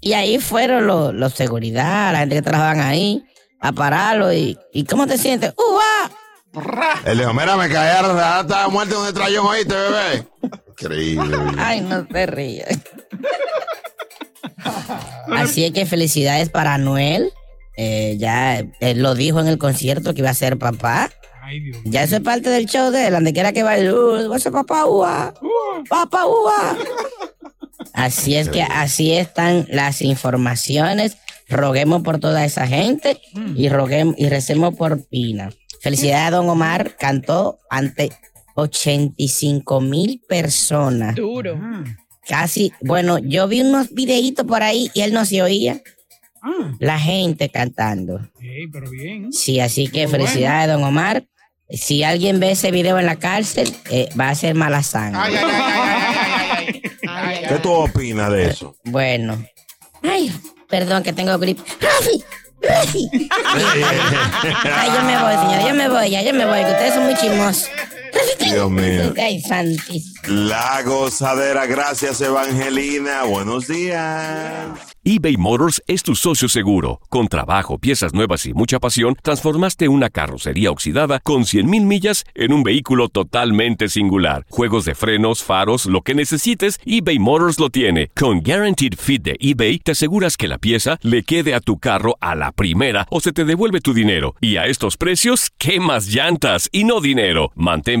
y, 0.00 0.08
y 0.08 0.12
ahí 0.14 0.38
fueron 0.38 0.86
los, 0.86 1.14
los 1.14 1.32
seguridad, 1.34 2.12
la 2.12 2.20
gente 2.20 2.36
que 2.36 2.42
trabajaban 2.42 2.80
ahí, 2.80 3.24
a 3.60 3.72
pararlo. 3.72 4.32
¿Y, 4.32 4.58
y 4.72 4.84
cómo 4.84 5.06
te 5.06 5.18
sientes? 5.18 5.52
¡Uah! 5.56 6.10
Él 7.04 7.18
dijo, 7.18 7.34
mira, 7.34 7.56
me 7.56 7.68
caí, 7.68 7.96
ahora 7.96 8.40
estaba 8.40 8.68
muerto 8.68 9.02
un 9.02 9.12
trayón, 9.12 9.44
oíste, 9.46 9.74
bebé. 9.74 10.26
Increíble. 10.68 11.36
Ay, 11.58 11.80
no 11.80 12.06
te 12.06 12.26
rías. 12.26 12.78
Así 15.36 15.64
es 15.64 15.72
que 15.72 15.84
felicidades 15.84 16.50
para 16.50 16.78
Noel. 16.78 17.32
Eh, 17.76 18.16
ya 18.18 18.64
él 18.80 19.02
lo 19.02 19.14
dijo 19.14 19.40
en 19.40 19.48
el 19.48 19.58
concierto 19.58 20.14
que 20.14 20.20
iba 20.20 20.30
a 20.30 20.34
ser 20.34 20.58
papá. 20.58 21.10
Ya 21.84 22.02
eso 22.02 22.16
es 22.16 22.22
parte 22.22 22.48
del 22.48 22.66
show 22.66 22.90
de 22.90 23.06
él, 23.06 23.12
donde 23.12 23.32
quiera 23.32 23.52
que 23.52 23.62
vaya, 23.62 23.92
uh, 23.92 24.28
va 24.30 24.36
a 24.36 24.38
ser 24.38 24.52
papá, 24.52 24.86
ua. 24.86 25.34
Así 27.92 28.34
es 28.34 28.48
que 28.48 28.62
así 28.62 29.12
están 29.12 29.66
las 29.68 30.00
informaciones. 30.02 31.18
Roguemos 31.48 32.02
por 32.02 32.18
toda 32.18 32.44
esa 32.44 32.66
gente 32.66 33.20
y 33.54 33.68
roguemos 33.68 34.14
y 34.18 34.28
recemos 34.28 34.74
por 34.74 35.06
Pina. 35.06 35.50
Felicidades 35.80 36.28
a 36.28 36.30
Don 36.30 36.48
Omar, 36.48 36.96
cantó 36.96 37.58
ante 37.68 38.10
85 38.54 39.80
mil 39.80 40.22
personas. 40.26 41.14
Duro. 41.14 41.60
Casi, 42.26 42.72
bueno, 42.80 43.18
yo 43.18 43.46
vi 43.48 43.60
unos 43.60 43.92
videitos 43.92 44.46
por 44.46 44.62
ahí 44.62 44.90
y 44.94 45.02
él 45.02 45.12
no 45.12 45.26
se 45.26 45.42
oía. 45.42 45.82
La 46.78 46.98
gente 46.98 47.48
cantando. 47.48 48.20
Ey, 48.40 48.66
pero 48.68 48.90
bien. 48.90 49.32
Sí, 49.32 49.60
así 49.60 49.88
que 49.88 50.06
Muy 50.06 50.12
felicidades, 50.18 50.68
don 50.74 50.84
Omar. 50.84 51.24
Si 51.70 52.04
alguien 52.04 52.40
ve 52.40 52.50
ese 52.52 52.70
video 52.70 52.98
en 52.98 53.06
la 53.06 53.16
cárcel, 53.16 53.74
eh, 53.90 54.08
va 54.18 54.28
a 54.28 54.34
ser 54.34 54.54
mala 54.54 54.82
sangre. 54.82 55.40
¿Qué 57.48 57.54
tú 57.62 57.72
opinas 57.72 58.30
de 58.30 58.46
eso? 58.50 58.76
Bueno. 58.84 59.42
Ay, 60.02 60.32
perdón 60.68 61.02
que 61.02 61.12
tengo 61.12 61.38
grip. 61.38 61.58
¡Rafi! 61.80 62.22
¡Rafi! 62.62 63.08
Ay, 64.64 64.90
yo 64.94 65.02
me 65.04 65.18
voy, 65.18 65.34
señor. 65.34 65.68
Yo 65.68 65.74
me 65.74 65.88
voy, 65.88 66.10
ya, 66.10 66.22
yo 66.22 66.34
me 66.34 66.44
voy, 66.44 66.60
que 66.64 66.70
ustedes 66.70 66.94
son 66.94 67.04
muy 67.04 67.14
chismosos. 67.14 67.68
Dios 68.40 68.70
mío. 68.70 69.12
La 70.28 70.82
gozadera, 70.82 71.66
gracias 71.66 72.20
Evangelina. 72.20 73.24
Buenos 73.24 73.68
días. 73.68 74.68
eBay 75.06 75.36
Motors 75.36 75.82
es 75.86 76.02
tu 76.02 76.14
socio 76.14 76.48
seguro. 76.48 76.98
Con 77.10 77.28
trabajo, 77.28 77.76
piezas 77.78 78.14
nuevas 78.14 78.46
y 78.46 78.54
mucha 78.54 78.80
pasión, 78.80 79.16
transformaste 79.22 79.88
una 79.88 80.08
carrocería 80.08 80.70
oxidada 80.70 81.20
con 81.20 81.42
100.000 81.42 81.64
millas 81.84 82.24
en 82.34 82.54
un 82.54 82.62
vehículo 82.62 83.10
totalmente 83.10 83.88
singular. 83.88 84.46
Juegos 84.48 84.86
de 84.86 84.94
frenos, 84.94 85.42
faros, 85.42 85.84
lo 85.84 86.00
que 86.00 86.14
necesites, 86.14 86.80
eBay 86.86 87.18
Motors 87.18 87.58
lo 87.58 87.68
tiene. 87.68 88.08
Con 88.16 88.40
Guaranteed 88.42 88.94
Fit 88.98 89.22
de 89.22 89.36
eBay, 89.38 89.78
te 89.78 89.92
aseguras 89.92 90.38
que 90.38 90.48
la 90.48 90.56
pieza 90.56 90.98
le 91.02 91.22
quede 91.22 91.52
a 91.52 91.60
tu 91.60 91.78
carro 91.78 92.16
a 92.20 92.34
la 92.34 92.52
primera 92.52 93.06
o 93.10 93.20
se 93.20 93.32
te 93.32 93.44
devuelve 93.44 93.82
tu 93.82 93.92
dinero. 93.92 94.34
Y 94.40 94.56
a 94.56 94.64
estos 94.64 94.96
precios, 94.96 95.50
¿qué 95.58 95.80
más 95.80 96.06
llantas 96.06 96.70
y 96.72 96.84
no 96.84 97.02
dinero? 97.02 97.52
Mantén 97.56 98.00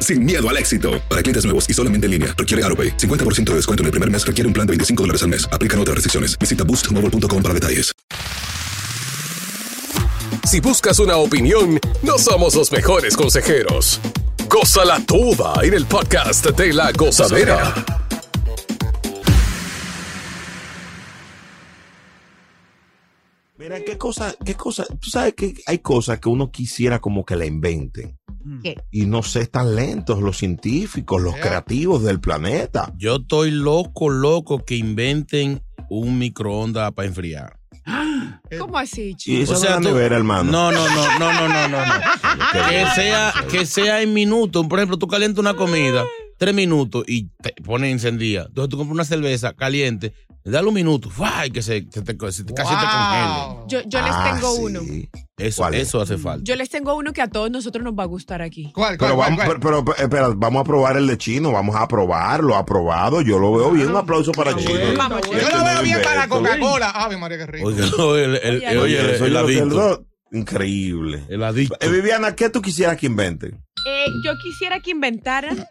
sin 0.00 0.24
miedo 0.24 0.48
al 0.48 0.56
éxito. 0.58 1.02
Para 1.08 1.22
clientes 1.22 1.44
nuevos 1.44 1.68
y 1.68 1.74
solamente 1.74 2.04
en 2.04 2.12
línea, 2.12 2.34
requiere 2.36 2.62
AroPay. 2.66 2.96
50% 2.98 3.44
de 3.44 3.54
descuento 3.54 3.82
en 3.82 3.86
el 3.86 3.92
primer 3.92 4.10
mes 4.10 4.24
requiere 4.24 4.46
un 4.46 4.52
plan 4.52 4.66
de 4.66 4.72
25 4.72 5.02
dólares 5.02 5.22
al 5.22 5.30
mes. 5.30 5.48
Aplican 5.50 5.80
otras 5.80 5.94
restricciones. 5.94 6.38
Visita 6.38 6.64
boostmobile.com 6.64 7.42
para 7.42 7.54
detalles. 7.54 7.92
Si 10.44 10.60
buscas 10.60 10.98
una 10.98 11.16
opinión, 11.16 11.78
no 12.02 12.16
somos 12.16 12.54
los 12.54 12.72
mejores 12.72 13.16
consejeros. 13.16 14.00
Gózala 14.48 14.98
toda 15.04 15.62
en 15.62 15.74
el 15.74 15.84
podcast 15.84 16.46
de 16.46 16.72
la 16.72 16.90
gozadera. 16.92 18.07
Mira, 23.58 23.82
qué 23.84 23.98
cosa, 23.98 24.34
qué 24.44 24.54
cosa, 24.54 24.86
tú 25.00 25.10
sabes 25.10 25.34
que 25.34 25.54
hay 25.66 25.78
cosas 25.80 26.20
que 26.20 26.28
uno 26.28 26.50
quisiera 26.52 27.00
como 27.00 27.24
que 27.24 27.34
la 27.34 27.44
inventen. 27.44 28.16
¿Qué? 28.62 28.76
Y 28.92 29.06
no 29.06 29.22
sé, 29.24 29.40
están 29.40 29.74
lentos 29.74 30.22
los 30.22 30.38
científicos, 30.38 31.20
los 31.20 31.34
creativos 31.34 32.04
del 32.04 32.20
planeta. 32.20 32.92
Yo 32.96 33.16
estoy 33.16 33.50
loco, 33.50 34.10
loco 34.10 34.64
que 34.64 34.76
inventen 34.76 35.60
un 35.90 36.18
microondas 36.18 36.92
para 36.92 37.08
enfriar. 37.08 37.58
¿Cómo 38.58 38.78
así, 38.78 39.10
Y 39.10 39.14
chico? 39.16 39.42
eso 39.42 39.54
es 39.54 39.62
la 39.62 39.76
tú- 39.80 39.88
nevera, 39.88 40.16
hermano. 40.16 40.50
No, 40.52 40.70
no, 40.72 40.86
no, 40.88 41.18
no, 41.18 41.32
no, 41.32 41.48
no, 41.48 41.68
no. 41.68 41.86
no. 41.86 41.92
que 42.70 42.86
sea, 42.94 43.34
que 43.50 43.66
sea 43.66 44.02
en 44.02 44.14
minutos. 44.14 44.66
Por 44.68 44.78
ejemplo, 44.78 44.98
tú 44.98 45.08
calientas 45.08 45.40
una 45.40 45.54
comida, 45.54 46.04
tres 46.38 46.54
minutos 46.54 47.04
y 47.06 47.28
te 47.42 47.52
pones 47.62 47.92
encendida. 47.92 48.46
Entonces 48.48 48.70
tú 48.70 48.76
compras 48.78 48.94
una 48.94 49.04
cerveza 49.04 49.52
caliente, 49.54 50.14
dale 50.44 50.68
un 50.68 50.74
minuto, 50.74 51.10
¡fua! 51.10 51.46
y 51.46 51.50
que 51.50 51.60
se, 51.62 51.86
se 51.90 52.02
te, 52.02 52.16
se 52.32 52.44
te- 52.44 52.54
casi 52.54 52.74
te 52.74 52.86
congele. 52.86 53.66
Yo, 53.68 53.80
yo 53.86 54.00
les 54.00 54.10
Ah, 54.12 54.32
tengo 54.34 54.54
sí. 54.54 54.62
uno. 54.62 54.80
Eso, 55.36 55.62
¿Cuál 55.62 55.74
es? 55.74 55.82
eso 55.88 56.00
hace 56.00 56.16
falta. 56.18 56.42
Yo 56.44 56.56
les 56.56 56.68
tengo 56.70 56.96
uno 56.96 57.12
que 57.12 57.22
a 57.22 57.28
todos 57.28 57.50
nosotros 57.50 57.84
nos 57.84 57.94
va 57.94 58.04
a 58.04 58.06
gustar 58.06 58.40
aquí. 58.42 58.72
¿Cuál, 58.74 58.96
Pero 58.98 59.16
vamos, 59.16 59.40
pero, 59.46 59.60
pero, 59.84 59.96
espera, 59.96 60.28
vamos 60.34 60.62
a 60.62 60.64
probar 60.64 60.96
el 60.96 61.06
de 61.06 61.18
chino, 61.18 61.52
vamos 61.52 61.76
a 61.76 61.86
probarlo, 61.86 62.56
aprobado. 62.56 63.20
Yo 63.20 63.38
lo 63.38 63.52
veo 63.52 63.70
bien. 63.70 63.88
Un 63.90 63.96
aplauso 63.96 64.32
para 64.32 64.56
chino. 64.56 64.72
Vamos, 64.96 65.20
Yo 65.26 65.32
lo 65.58 65.64
veo 65.64 65.74
no 65.74 65.82
bien 65.82 66.00
para. 66.02 66.28
Coca-Cola. 66.28 66.90
Ave 66.90 67.16
María, 67.18 67.38
qué 67.38 67.46
rico. 67.46 67.68
Oye, 67.68 67.82
no, 67.96 68.16
el, 68.16 68.36
el, 68.36 68.62
el- 68.64 68.78
oye, 68.78 69.00
adicto. 69.38 70.04
Increíble. 70.30 71.24
El 71.28 71.42
adicto. 71.42 71.76
Eh, 71.80 71.88
Viviana, 71.88 72.34
¿qué 72.34 72.50
tú 72.50 72.60
quisieras 72.62 72.96
que 72.96 73.06
inventen? 73.06 73.64
Eh, 73.86 74.06
yo 74.24 74.32
quisiera 74.42 74.80
que 74.80 74.90
inventaran 74.90 75.64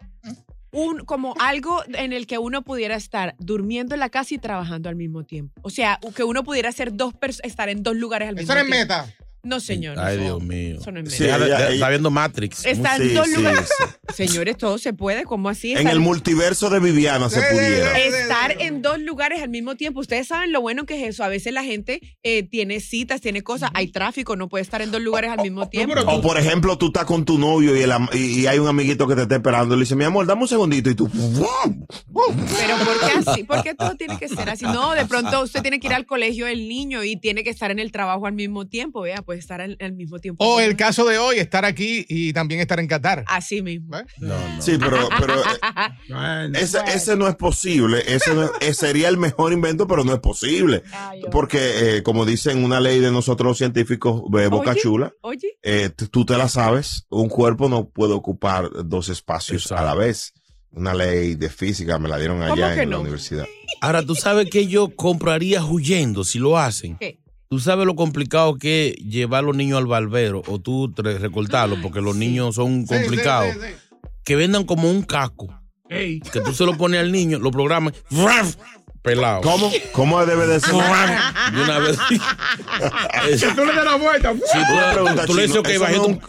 un, 0.72 1.04
como 1.04 1.34
algo 1.38 1.82
en 1.94 2.12
el 2.12 2.26
que 2.26 2.38
uno 2.38 2.62
pudiera 2.62 2.96
estar 2.96 3.34
durmiendo 3.38 3.94
en 3.94 4.00
la 4.00 4.10
casa 4.10 4.34
y 4.34 4.38
trabajando 4.38 4.88
al 4.88 4.96
mismo 4.96 5.24
tiempo. 5.24 5.60
O 5.62 5.70
sea, 5.70 5.98
que 6.14 6.24
uno 6.24 6.44
pudiera 6.44 6.70
ser 6.72 6.94
dos 6.94 7.14
estar 7.42 7.68
en 7.68 7.82
dos 7.82 7.96
lugares 7.96 8.28
al 8.28 8.34
mismo 8.36 8.52
Eso 8.52 8.60
tiempo. 8.66 8.78
meta. 8.78 9.14
No, 9.44 9.60
señor. 9.60 9.98
Ay, 9.98 10.18
Dios 10.18 10.42
mío. 10.42 10.78
Eso 10.80 10.90
no 10.92 11.00
es 11.00 11.12
Sí, 11.12 11.24
ella- 11.24 11.36
ella- 11.46 11.70
Está 11.70 11.88
viendo 11.90 12.10
Matrix. 12.10 12.66
Está 12.66 12.96
en 12.96 13.02
Sí, 13.02 13.08
dos 13.14 13.26
sí, 13.28 13.34
lugares. 13.36 13.68
sí. 13.78 13.84
Señores, 14.26 14.56
todo 14.58 14.78
se 14.78 14.92
puede. 14.92 15.24
¿Cómo 15.24 15.48
así? 15.48 15.72
En 15.72 15.78
Estar- 15.78 15.92
el 15.92 16.00
multiverso 16.00 16.68
de 16.70 16.80
Viviana 16.80 17.30
se 17.30 17.40
pudiera. 17.40 17.98
Estar 17.98 18.60
en 18.60 18.82
dos 18.82 18.98
lugares 19.00 19.40
al 19.42 19.48
mismo 19.48 19.76
tiempo. 19.76 20.00
Ustedes 20.00 20.26
saben 20.28 20.52
lo 20.52 20.60
bueno 20.60 20.84
que 20.86 21.00
es 21.02 21.08
eso. 21.10 21.24
A 21.24 21.28
veces 21.28 21.52
la 21.52 21.62
gente 21.64 22.00
eh, 22.22 22.42
tiene 22.42 22.80
citas, 22.80 23.20
tiene 23.20 23.42
cosas, 23.42 23.70
hay 23.74 23.88
tráfico, 23.88 24.34
no 24.36 24.48
puede 24.48 24.62
estar 24.62 24.82
en 24.82 24.90
dos 24.90 25.00
lugares 25.00 25.30
al 25.30 25.40
mismo 25.42 25.68
tiempo. 25.68 25.94
O 26.06 26.20
por 26.20 26.38
ejemplo, 26.38 26.76
tú 26.76 26.86
estás 26.86 27.04
con 27.04 27.24
tu 27.24 27.38
novio 27.38 27.76
y, 27.76 27.80
el 27.82 27.92
y, 28.14 28.40
y 28.40 28.46
hay 28.46 28.58
un 28.58 28.66
amiguito 28.68 29.06
que 29.06 29.14
te 29.14 29.22
está 29.22 29.36
esperando 29.36 29.74
y 29.74 29.78
le 29.78 29.82
dice, 29.84 29.94
mi 29.96 30.04
amor, 30.04 30.26
dame 30.26 30.42
un 30.42 30.48
segundito 30.48 30.90
y 30.90 30.94
tú... 30.94 31.08
Pero 31.08 32.76
¿por 32.84 33.00
qué 33.00 33.30
así? 33.30 33.44
¿Por 33.44 33.62
qué 33.62 33.74
todo 33.74 33.94
tiene 33.96 34.18
que 34.18 34.28
ser 34.28 34.50
así? 34.50 34.64
No, 34.64 34.92
de 34.94 35.06
pronto 35.06 35.42
usted 35.42 35.62
tiene 35.62 35.80
que 35.80 35.86
ir 35.86 35.94
al 35.94 36.06
colegio 36.06 36.46
el 36.46 36.68
niño 36.68 37.04
y 37.04 37.16
tiene 37.16 37.44
que 37.44 37.50
estar 37.50 37.70
en 37.70 37.78
el 37.78 37.92
trabajo 37.92 38.26
al 38.26 38.32
mismo 38.32 38.66
tiempo, 38.66 39.02
vea, 39.02 39.22
puede 39.28 39.40
estar 39.40 39.60
al, 39.60 39.76
al 39.78 39.92
mismo 39.92 40.18
tiempo. 40.20 40.42
O 40.42 40.58
el 40.58 40.74
caso 40.74 41.04
de 41.04 41.18
hoy, 41.18 41.36
estar 41.38 41.66
aquí 41.66 42.06
y 42.08 42.32
también 42.32 42.62
estar 42.62 42.80
en 42.80 42.86
Qatar. 42.86 43.24
Así 43.26 43.60
mismo. 43.60 43.98
Sí, 44.58 44.78
pero, 44.80 45.06
pero 45.20 45.34
eh, 45.36 46.50
ese, 46.54 46.78
ese 46.94 47.14
no 47.14 47.28
es 47.28 47.36
posible. 47.36 48.02
Ese, 48.06 48.34
no 48.34 48.44
es- 48.44 48.50
ese 48.62 48.86
sería 48.86 49.10
el 49.10 49.18
mejor 49.18 49.52
invento, 49.52 49.86
pero 49.86 50.02
no 50.02 50.14
es 50.14 50.20
posible. 50.20 50.82
Porque, 51.30 51.58
eh, 51.98 52.02
como 52.02 52.24
dicen 52.24 52.64
una 52.64 52.80
ley 52.80 53.00
de 53.00 53.10
nosotros 53.12 53.48
los 53.50 53.58
científicos, 53.58 54.22
de 54.32 54.48
Boca 54.48 54.70
Oye, 54.70 54.80
Chula, 54.80 55.12
Oye, 55.20 55.58
eh, 55.62 55.90
tú 55.90 56.24
te 56.24 56.38
la 56.38 56.48
sabes, 56.48 57.04
un 57.10 57.28
cuerpo 57.28 57.68
no 57.68 57.90
puede 57.90 58.14
ocupar 58.14 58.70
dos 58.86 59.10
espacios 59.10 59.70
a 59.72 59.82
la 59.84 59.94
vez. 59.94 60.32
Una 60.70 60.94
ley 60.94 61.34
de 61.34 61.50
física 61.50 61.98
me 61.98 62.08
la 62.08 62.16
dieron 62.16 62.40
¿Cómo 62.40 62.54
allá 62.54 62.82
en 62.82 62.88
la 62.88 62.98
universidad. 62.98 63.44
Ahora, 63.82 64.02
tú 64.02 64.14
sabes 64.14 64.48
que 64.48 64.68
yo 64.68 64.88
compraría 64.96 65.62
huyendo 65.62 66.24
si 66.24 66.38
lo 66.38 66.56
hacen. 66.56 66.96
¿Qué? 66.96 67.20
Tú 67.48 67.58
sabes 67.60 67.86
lo 67.86 67.96
complicado 67.96 68.56
que 68.58 68.88
es 68.90 68.94
llevar 68.96 69.38
a 69.40 69.46
los 69.46 69.56
niños 69.56 69.78
al 69.78 69.86
barbero 69.86 70.42
o 70.46 70.58
tú 70.60 70.92
recortarlos 70.96 71.78
porque 71.82 72.00
los 72.02 72.14
niños 72.14 72.54
son 72.56 72.84
complicados. 72.84 73.54
Que 74.24 74.36
vendan 74.36 74.64
como 74.64 74.90
un 74.90 75.02
casco. 75.02 75.48
Que 75.88 76.20
tú 76.44 76.52
se 76.52 76.64
lo 76.66 76.76
pones 76.76 77.00
al 77.00 77.10
niño, 77.10 77.38
lo 77.38 77.50
programas, 77.50 77.94
pelado. 79.00 79.40
¿Cómo? 79.40 79.70
¿Cómo 79.92 80.26
debe 80.26 80.46
de 80.46 80.60
ser? 80.60 80.72
De 80.74 81.62
una 81.62 81.78
vez. 81.78 81.96
Tú 83.56 83.64
le 83.64 83.74
das 83.74 83.84
la 83.84 83.94
vuelta. 83.96 84.34
Sí, 84.34 84.58
tú, 84.58 85.26
tú 85.26 85.34
le 85.34 85.42
dices, 85.46 85.56
Chino, 85.56 85.60
ok, 85.60 85.68
eso 85.68 85.80
bajito, 85.80 86.00
no- 86.02 86.06
un- 86.08 86.20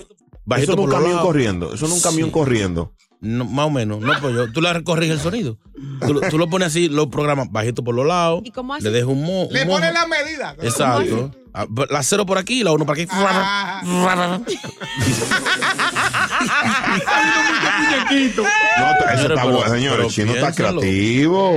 bajito 0.45 0.71
eso 0.71 0.75
no 0.77 0.82
un 0.84 0.89
camión 0.91 1.19
corriendo. 1.19 1.73
Eso 1.73 1.88
no 1.88 1.95
es 1.95 1.97
un 2.05 2.10
camión 2.12 2.29
Sí. 2.29 2.32
corriendo. 2.34 2.93
No, 3.21 3.43
más 3.45 3.65
o 3.65 3.69
menos. 3.69 3.99
No, 3.99 4.13
pues 4.21 4.34
yo, 4.34 4.51
tú 4.51 4.62
le 4.62 4.84
corriges 4.84 5.15
el 5.17 5.19
sonido. 5.21 5.58
Tú, 6.05 6.13
lo- 6.13 6.21
tú 6.21 6.38
lo 6.38 6.47
pones 6.49 6.69
así, 6.69 6.88
lo 6.88 7.10
programas 7.10 7.51
bajito 7.51 7.84
por 7.84 7.93
los 7.95 8.05
lados. 8.05 8.41
¿Y 8.45 8.51
cómo 8.51 8.73
hace? 8.73 8.86
Le 8.86 8.91
dejas 8.91 9.10
un 9.10 9.21
mo. 9.23 9.43
un 9.47 9.53
Le 9.53 9.65
mojo. 9.65 9.77
ponen 9.77 9.93
la 9.93 10.08
medida. 10.08 10.55
Exacto. 10.62 11.32
Ah, 11.62 11.67
La 11.89 12.04
cero 12.04 12.26
por 12.26 12.38
aquí 12.38 12.62
y 12.62 12.63
la 12.63 12.72
uno 12.72 12.86
por 12.86 12.95
aquí. 13.00 13.08
No, 18.10 19.12
eso 19.13 19.22
está 19.22 19.28
pero- 19.43 19.52
bueno, 19.58 19.69
señores. 19.74 20.13
Chino 20.13 20.34
está 20.34 20.52
creativo. 20.54 21.52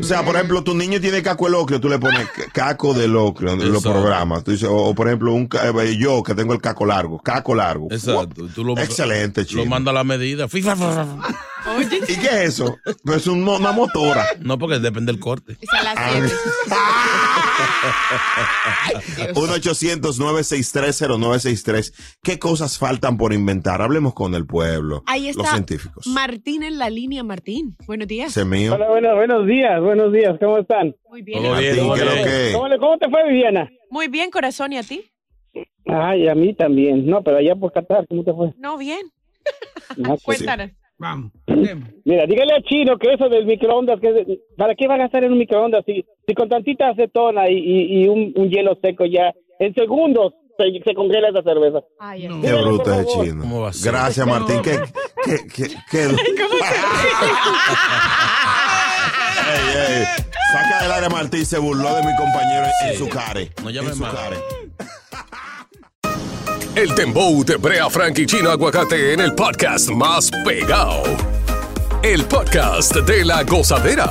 O 0.00 0.02
sea, 0.02 0.24
por 0.24 0.34
ejemplo, 0.36 0.62
tu 0.62 0.74
niño 0.74 1.00
tiene 1.00 1.22
caco 1.22 1.46
de 1.46 1.52
locrio, 1.52 1.80
tú 1.80 1.88
le 1.88 1.98
pones 1.98 2.28
caco 2.52 2.94
de 2.94 3.08
locrio, 3.08 3.56
lo 3.56 3.64
Exacto. 3.64 3.92
programas. 3.92 4.44
Tú 4.44 4.50
dices, 4.52 4.68
o, 4.68 4.74
o, 4.76 4.94
por 4.94 5.06
ejemplo, 5.08 5.32
un, 5.32 5.48
eh, 5.82 5.96
yo 5.96 6.22
que 6.22 6.34
tengo 6.34 6.52
el 6.52 6.60
caco 6.60 6.84
largo, 6.86 7.18
caco 7.18 7.54
largo. 7.54 7.88
Exacto. 7.90 8.46
Tú 8.54 8.64
lo, 8.64 8.76
Excelente, 8.78 9.46
Chino. 9.46 9.64
Lo 9.64 9.70
manda 9.70 9.90
a 9.90 9.94
la 9.94 10.04
medida. 10.04 10.46
¿Y 10.52 12.16
qué 12.16 12.26
es 12.26 12.60
eso? 12.60 12.78
Pues 13.04 13.18
es 13.22 13.26
una 13.26 13.72
motora. 13.72 14.26
No, 14.40 14.58
porque 14.58 14.78
depende 14.78 15.12
del 15.12 15.20
corte. 15.20 15.56
es 15.60 15.68
la 15.82 15.94
Ah. 15.96 17.32
1-800-963-0963. 19.34 22.18
¿Qué 22.22 22.38
cosas 22.38 22.78
faltan 22.78 23.16
por 23.16 23.32
inventar? 23.32 23.80
Hablemos 23.82 24.14
con 24.14 24.34
el 24.34 24.46
pueblo, 24.46 25.02
Ahí 25.06 25.26
los 25.28 25.36
está 25.36 25.52
científicos. 25.52 26.06
Martín 26.06 26.62
en 26.62 26.78
la 26.78 26.88
línea. 26.90 27.24
Martín, 27.24 27.76
buenos 27.86 28.08
días. 28.08 28.28
Ese 28.30 28.44
mío. 28.44 28.74
Hola, 28.74 28.88
bueno, 28.88 29.14
buenos 29.14 29.46
días, 29.46 29.80
buenos 29.80 30.12
días, 30.12 30.36
¿cómo 30.38 30.58
están? 30.58 30.94
Muy 31.08 31.22
bien. 31.22 31.42
Todo 31.42 31.56
bien, 31.58 31.76
Martín, 31.76 31.84
todo 31.84 31.94
¿qué 31.94 32.00
es 32.00 32.06
lo 32.06 32.12
bien. 32.14 32.26
que? 32.26 32.52
¿Cómo, 32.78 32.98
te 32.98 33.08
fue, 33.08 33.28
Viviana? 33.28 33.70
Muy 33.90 34.08
bien, 34.08 34.30
corazón, 34.30 34.72
¿y 34.72 34.78
a 34.78 34.82
ti? 34.82 35.04
Ay, 35.86 36.28
a 36.28 36.34
mí 36.34 36.54
también. 36.54 37.06
No, 37.06 37.22
pero 37.22 37.36
allá 37.38 37.54
por 37.54 37.72
Qatar, 37.72 38.06
¿cómo 38.08 38.24
te 38.24 38.32
fue? 38.32 38.52
No, 38.58 38.76
bien. 38.76 39.00
Pues, 39.96 40.22
Cuéntanos. 40.22 40.72
Vamos. 40.98 41.30
Mira, 41.46 42.24
dígale 42.26 42.54
a 42.54 42.62
Chino 42.62 42.96
que 42.98 43.12
eso 43.12 43.28
del 43.28 43.44
microondas, 43.46 44.00
que 44.00 44.38
¿para 44.56 44.74
qué 44.74 44.86
va 44.88 44.94
a 44.94 44.98
gastar 44.98 45.24
en 45.24 45.32
un 45.32 45.38
microondas 45.38 45.84
si, 45.84 46.04
si 46.26 46.34
con 46.34 46.48
tantita 46.48 46.88
acetona 46.88 47.50
y, 47.50 47.54
y, 47.58 48.02
y 48.04 48.08
un, 48.08 48.32
un 48.34 48.48
hielo 48.48 48.78
seco 48.82 49.04
ya 49.04 49.32
en 49.58 49.74
segundos 49.74 50.32
se, 50.58 50.64
se 50.82 50.94
congela 50.94 51.28
esa 51.28 51.42
cerveza? 51.42 51.80
Ay, 51.98 52.28
Qué 52.40 52.52
bruto 52.54 52.92
es 52.94 53.06
chino. 53.08 53.42
¿Cómo 53.42 53.60
va 53.62 53.68
a 53.68 53.72
ser? 53.74 53.92
Gracias, 53.92 54.26
Martín. 54.26 54.62
¿Qué, 54.62 54.78
qué, 55.24 55.36
qué, 55.54 55.68
qué- 55.90 56.06
Ey, 59.46 59.96
ey. 59.98 60.04
Saca 60.52 60.82
del 60.82 60.92
área 60.92 61.08
Martín, 61.08 61.44
se 61.44 61.58
burló 61.58 61.94
de 61.94 62.02
mi 62.02 62.16
compañero 62.16 62.66
en, 62.84 62.88
en 62.92 62.96
su 62.98 63.08
care. 63.08 63.50
No 63.62 63.70
llames 63.70 63.92
en 63.92 63.96
su 63.96 64.02
más. 64.02 64.14
care. 64.14 64.36
El 66.76 66.94
Dembow 66.94 67.42
de 67.42 67.56
Brea 67.56 67.88
Frank 67.88 68.18
y 68.18 68.26
Chino 68.26 68.50
Aguacate 68.50 69.14
en 69.14 69.20
el 69.20 69.34
podcast 69.34 69.88
más 69.88 70.30
pegado. 70.44 71.04
El 72.02 72.26
podcast 72.26 72.94
de 72.94 73.24
la 73.24 73.44
gozadera. 73.44 74.06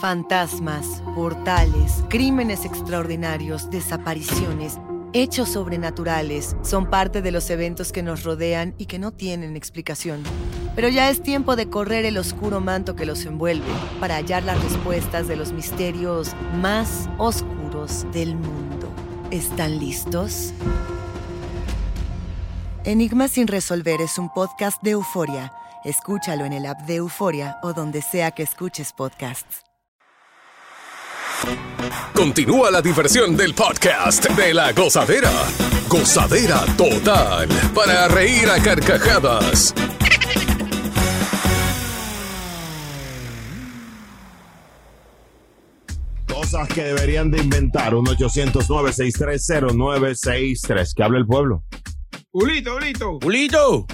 Fantasmas, 0.00 1.02
portales, 1.14 2.02
crímenes 2.08 2.64
extraordinarios, 2.64 3.68
desapariciones, 3.68 4.78
hechos 5.12 5.50
sobrenaturales 5.50 6.56
son 6.62 6.88
parte 6.88 7.20
de 7.20 7.30
los 7.30 7.50
eventos 7.50 7.92
que 7.92 8.02
nos 8.02 8.22
rodean 8.22 8.74
y 8.78 8.86
que 8.86 8.98
no 8.98 9.10
tienen 9.10 9.54
explicación. 9.54 10.22
Pero 10.74 10.88
ya 10.88 11.10
es 11.10 11.22
tiempo 11.22 11.56
de 11.56 11.68
correr 11.68 12.06
el 12.06 12.16
oscuro 12.16 12.62
manto 12.62 12.96
que 12.96 13.04
los 13.04 13.26
envuelve 13.26 13.66
para 14.00 14.16
hallar 14.16 14.44
las 14.44 14.64
respuestas 14.64 15.28
de 15.28 15.36
los 15.36 15.52
misterios 15.52 16.30
más 16.58 17.10
oscuros 17.18 18.06
del 18.14 18.34
mundo. 18.36 18.71
¿Están 19.32 19.78
listos? 19.78 20.52
Enigma 22.84 23.28
sin 23.28 23.46
resolver 23.46 24.02
es 24.02 24.18
un 24.18 24.28
podcast 24.28 24.82
de 24.82 24.90
euforia. 24.90 25.54
Escúchalo 25.86 26.44
en 26.44 26.52
el 26.52 26.66
app 26.66 26.82
de 26.82 26.96
Euforia 26.96 27.56
o 27.62 27.72
donde 27.72 28.02
sea 28.02 28.32
que 28.32 28.42
escuches 28.42 28.92
podcasts. 28.92 29.62
Continúa 32.14 32.70
la 32.70 32.82
diversión 32.82 33.34
del 33.34 33.54
podcast 33.54 34.28
de 34.28 34.52
la 34.52 34.72
gozadera. 34.72 35.32
Gozadera 35.88 36.66
total. 36.76 37.48
Para 37.74 38.08
reír 38.08 38.50
a 38.50 38.62
carcajadas. 38.62 39.74
Cosas 46.52 46.68
que 46.68 46.82
deberían 46.82 47.30
de 47.30 47.40
inventar. 47.40 47.94
1-800-963-0963. 47.94 50.94
Que 50.94 51.02
hable 51.02 51.20
el 51.20 51.26
pueblo. 51.26 51.62
Ulito, 52.32 52.76
Ulito. 52.76 53.18
¡Ulito! 53.24 53.86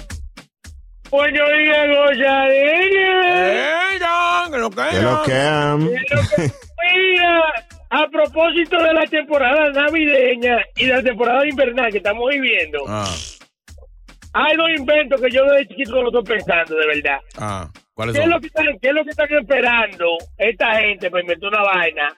Buenos 1.09 1.49
días, 1.57 1.87
gozadera. 1.87 3.79
¿Qué 4.49 4.57
lo 4.57 4.69
que 4.69 4.75
Que 4.89 5.01
lo 5.01 5.23
que 5.23 5.33
am. 5.35 5.79
Mira, 5.87 7.41
a 7.91 8.07
propósito 8.09 8.77
de 8.83 8.93
la 8.93 9.05
temporada 9.05 9.69
navideña 9.71 10.57
y 10.75 10.87
de 10.87 10.93
la 10.95 11.01
temporada 11.01 11.47
invernal 11.47 11.89
que 11.91 11.99
estamos 11.99 12.29
viviendo, 12.29 12.79
Ah, 12.89 13.09
hay 14.33 14.57
dos 14.57 14.67
inventos 14.77 15.21
que 15.21 15.31
yo 15.31 15.45
desde 15.45 15.65
chiquito 15.69 16.01
lo 16.01 16.09
estoy 16.09 16.23
pensando, 16.35 16.75
de 16.75 16.87
verdad. 16.87 17.19
ah. 17.37 17.69
¿Cuáles 17.93 18.15
¿Qué 18.15 18.21
es, 18.21 18.27
lo 18.29 18.39
que 18.39 18.47
están, 18.47 18.65
¿Qué 18.81 18.87
es 18.87 18.93
lo 18.93 19.03
que 19.03 19.09
están 19.09 19.27
esperando 19.29 20.05
esta 20.37 20.79
gente 20.79 21.11
para 21.11 21.21
inventar 21.21 21.49
una 21.49 21.63
vaina? 21.63 22.15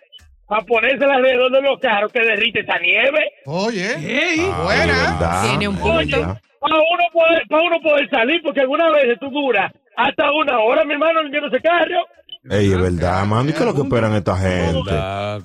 Para 0.52 0.66
ponérsela 0.66 1.16
alrededor 1.16 1.50
de 1.50 1.62
los 1.62 1.80
carros 1.80 2.12
que 2.12 2.20
derrite 2.20 2.60
esa 2.60 2.78
nieve. 2.80 3.32
Oye, 3.46 4.42
Ah, 4.52 4.64
buena. 4.66 5.42
Tiene 5.48 5.70
un 5.70 5.78
punto. 5.78 6.18
Para 6.60 6.76
uno, 6.76 7.04
poder, 7.14 7.44
para 7.48 7.64
uno 7.64 7.82
poder 7.82 8.10
salir, 8.10 8.42
porque 8.44 8.60
algunas 8.60 8.92
veces 8.92 9.18
tú 9.18 9.30
duras 9.30 9.72
hasta 9.96 10.30
una 10.34 10.60
hora, 10.60 10.84
mi 10.84 10.92
hermano, 10.92 11.22
viendo 11.30 11.48
ese 11.48 11.62
carro. 11.62 12.06
Ey, 12.50 12.70
es 12.70 12.82
verdad, 12.82 13.24
mano. 13.26 13.50
¿Y 13.50 13.54
qué 13.54 13.60
es 13.60 13.66
lo 13.66 13.74
que 13.74 13.82
esperan 13.82 14.14
esta 14.14 14.36
gente? 14.36 14.92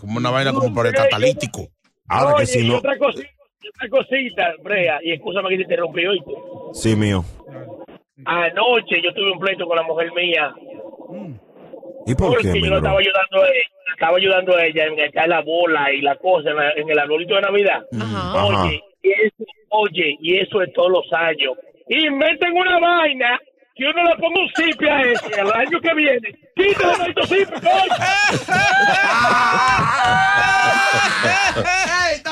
Como 0.00 0.18
una 0.18 0.30
vaina 0.30 0.52
como 0.52 0.74
por 0.74 0.88
el 0.88 0.92
catalítico. 0.92 1.68
Ahora 2.08 2.38
que 2.40 2.46
si 2.46 2.66
no. 2.66 2.78
otra 2.78 2.98
cosita, 2.98 3.28
otra 3.76 3.88
cosita, 3.88 4.54
Brea, 4.64 4.98
y 5.04 5.12
escúchame 5.12 5.50
que 5.50 5.56
te 5.58 5.62
interrumpí 5.62 6.04
hoy. 6.04 6.20
Sí, 6.72 6.96
mío. 6.96 7.24
Anoche 8.24 9.00
yo 9.04 9.14
tuve 9.14 9.30
un 9.30 9.38
pleito 9.38 9.66
con 9.68 9.76
la 9.76 9.84
mujer 9.84 10.10
mía. 10.16 10.52
¿Y 12.06 12.14
por 12.14 12.28
porque 12.34 12.52
qué, 12.52 12.60
yo 12.60 12.66
lo 12.66 12.70
bro? 12.70 12.76
estaba 12.78 12.98
ayudando 13.00 13.42
a 13.42 13.48
ella, 13.48 13.68
estaba 13.94 14.16
ayudando 14.16 14.56
a 14.56 14.64
ella 14.64 14.84
en 14.86 14.98
echar 15.00 15.28
la 15.28 15.40
bola 15.42 15.92
y 15.92 16.00
la 16.02 16.16
cosa 16.16 16.50
en, 16.50 16.56
la- 16.56 16.70
en 16.72 16.90
el 16.90 16.98
arbolito 16.98 17.34
de 17.34 17.40
Navidad. 17.42 17.80
Ajá. 18.00 18.44
Oye, 18.44 18.80
y 19.02 19.10
eso, 19.10 19.44
oye, 19.70 20.16
y 20.20 20.36
eso 20.38 20.62
es 20.62 20.72
todos 20.72 20.90
los 20.90 21.12
años. 21.12 21.52
Inventen 21.88 22.52
una 22.52 22.78
vaina 22.80 23.38
que 23.74 23.84
uno 23.84 24.02
le 24.04 24.16
ponga 24.16 24.40
un 24.40 24.48
zipe 24.56 24.90
a 24.90 25.00
ese 25.02 25.40
el 25.40 25.52
año 25.52 25.80
que 25.80 25.94
viene. 25.94 26.34
Quítale 26.56 26.96
maldito 26.98 27.26
zipe, 27.26 27.54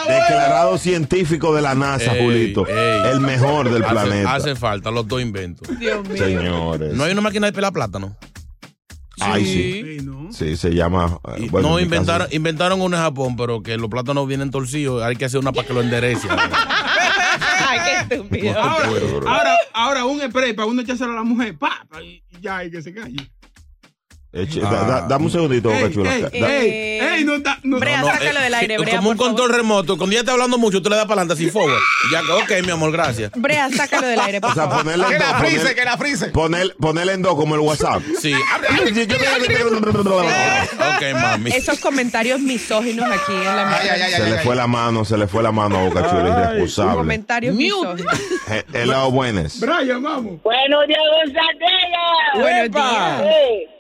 Declarado 0.08 0.78
científico 0.78 1.54
de 1.54 1.62
la 1.62 1.74
NASA, 1.74 2.14
Ey, 2.14 2.22
Julito. 2.24 2.66
ey. 2.66 3.02
El 3.12 3.20
mejor 3.20 3.70
del 3.70 3.82
Hace- 3.84 3.92
planeta. 3.92 4.34
Hace 4.34 4.54
falta 4.56 4.90
los 4.90 5.06
dos 5.08 5.20
inventos. 5.22 5.68
Señores. 6.16 6.92
No 6.94 7.04
hay 7.04 7.12
una 7.12 7.20
máquina 7.20 7.46
de 7.46 7.52
pelar 7.52 7.72
plátano. 7.72 8.16
Ay, 9.20 9.44
sí. 9.44 9.98
Sí, 10.31 10.57
se 10.57 10.70
llama. 10.74 11.18
eh, 11.37 11.46
bueno, 11.50 11.68
no, 11.70 11.81
inventaron, 11.81 12.27
caso- 12.27 12.37
inventaron 12.37 12.81
uno 12.81 12.96
en 12.96 13.03
Japón, 13.03 13.37
pero 13.37 13.62
que 13.62 13.77
los 13.77 13.88
plátanos 13.88 14.27
vienen 14.27 14.50
torcidos. 14.50 15.03
Hay 15.03 15.14
que 15.16 15.24
hacer 15.27 15.38
una 15.40 15.53
para 15.53 15.66
que 15.66 15.72
lo 15.74 15.81
enderece. 15.81 16.27
Ay, 17.68 17.79
qué 18.09 18.14
estúpido. 18.14 18.59
Ahora, 18.59 18.88
ahora, 19.27 19.57
ahora 19.72 20.05
un 20.05 20.20
spray 20.20 20.53
para 20.53 20.66
uno 20.66 20.83
echárselo 20.83 21.12
a 21.12 21.16
la 21.16 21.22
mujer, 21.24 21.57
pa, 21.59 21.87
pa, 21.88 22.03
y 22.03 22.22
ya, 22.40 22.64
y 22.64 22.70
que 22.70 22.83
se 22.83 22.92
calle. 22.92 23.16
Eche- 24.35 24.61
da- 24.61 24.85
da- 24.85 25.01
dame 25.09 25.27
un 25.27 25.31
segundito, 25.31 25.70
Boca 25.70 25.90
Chula. 25.92 26.14
ey, 26.16 26.23
Da- 26.23 26.29
ey, 26.33 26.99
ey, 27.01 27.25
no 27.25 27.38
da, 27.38 27.59
no 27.62 27.79
No, 27.79 27.85
no, 27.85 28.09
eh, 28.11 28.97
Como 28.97 29.11
un 29.11 29.16
control 29.16 29.51
remoto. 29.53 29.97
Cuando 29.97 30.12
ya 30.14 30.20
está 30.20 30.33
hablando 30.33 30.59
mucho, 30.59 30.83
tú 30.83 30.90
le 30.90 30.97
das 30.97 31.05
para 31.07 31.20
adelante 31.23 31.35
así 31.42 31.51
forward. 31.51 31.79
Ya 32.12 32.20
que, 32.20 32.33
ok, 32.33 32.64
mi 32.66 32.73
amor, 32.73 32.90
gracias. 32.92 33.31
Brea, 33.37 33.70
sácalo 33.70 34.07
del 34.09 34.18
aire, 34.20 34.40
por 34.40 34.51
O 34.51 34.55
sea, 34.55 34.64
favor. 34.64 34.83
ponerle 34.85 35.05
en 35.07 35.18
dos, 35.18 35.29
poner- 35.35 35.75
que 35.75 35.85
la 35.85 35.97
frise. 35.97 36.27
poner- 36.33 36.75
ponerle 36.81 37.12
en 37.12 37.23
dos 37.23 37.35
como 37.37 37.55
el 37.55 37.61
WhatsApp. 37.61 38.03
Sí. 38.20 38.33
ok, 40.79 41.20
mami. 41.20 41.51
Esos 41.51 41.79
comentarios 41.81 42.40
misóginos 42.40 43.07
aquí 43.11 43.33
en 43.33 43.44
la 43.57 43.66
mesa. 43.66 44.16
Se 44.16 44.31
le 44.31 44.38
fue 44.38 44.57
la 44.57 44.66
mano, 44.66 45.05
se 45.05 45.16
le 45.18 45.27
fue 45.27 45.42
la 45.42 45.53
mano 45.53 45.79
a 45.79 45.85
Boca 45.85 46.09
Chula, 46.11 46.29
irresponsable. 46.29 46.94
Comentarios 46.97 47.55
misóginos. 47.55 48.14
Eh, 48.51 48.64
Hello, 48.73 49.11
buenas. 49.11 49.61
Brian, 49.61 50.03
vamos. 50.03 50.42
Buenos 50.42 50.87
días, 50.87 51.01
González. 51.25 51.59
Buenos 52.35 52.70
días. 52.70 53.70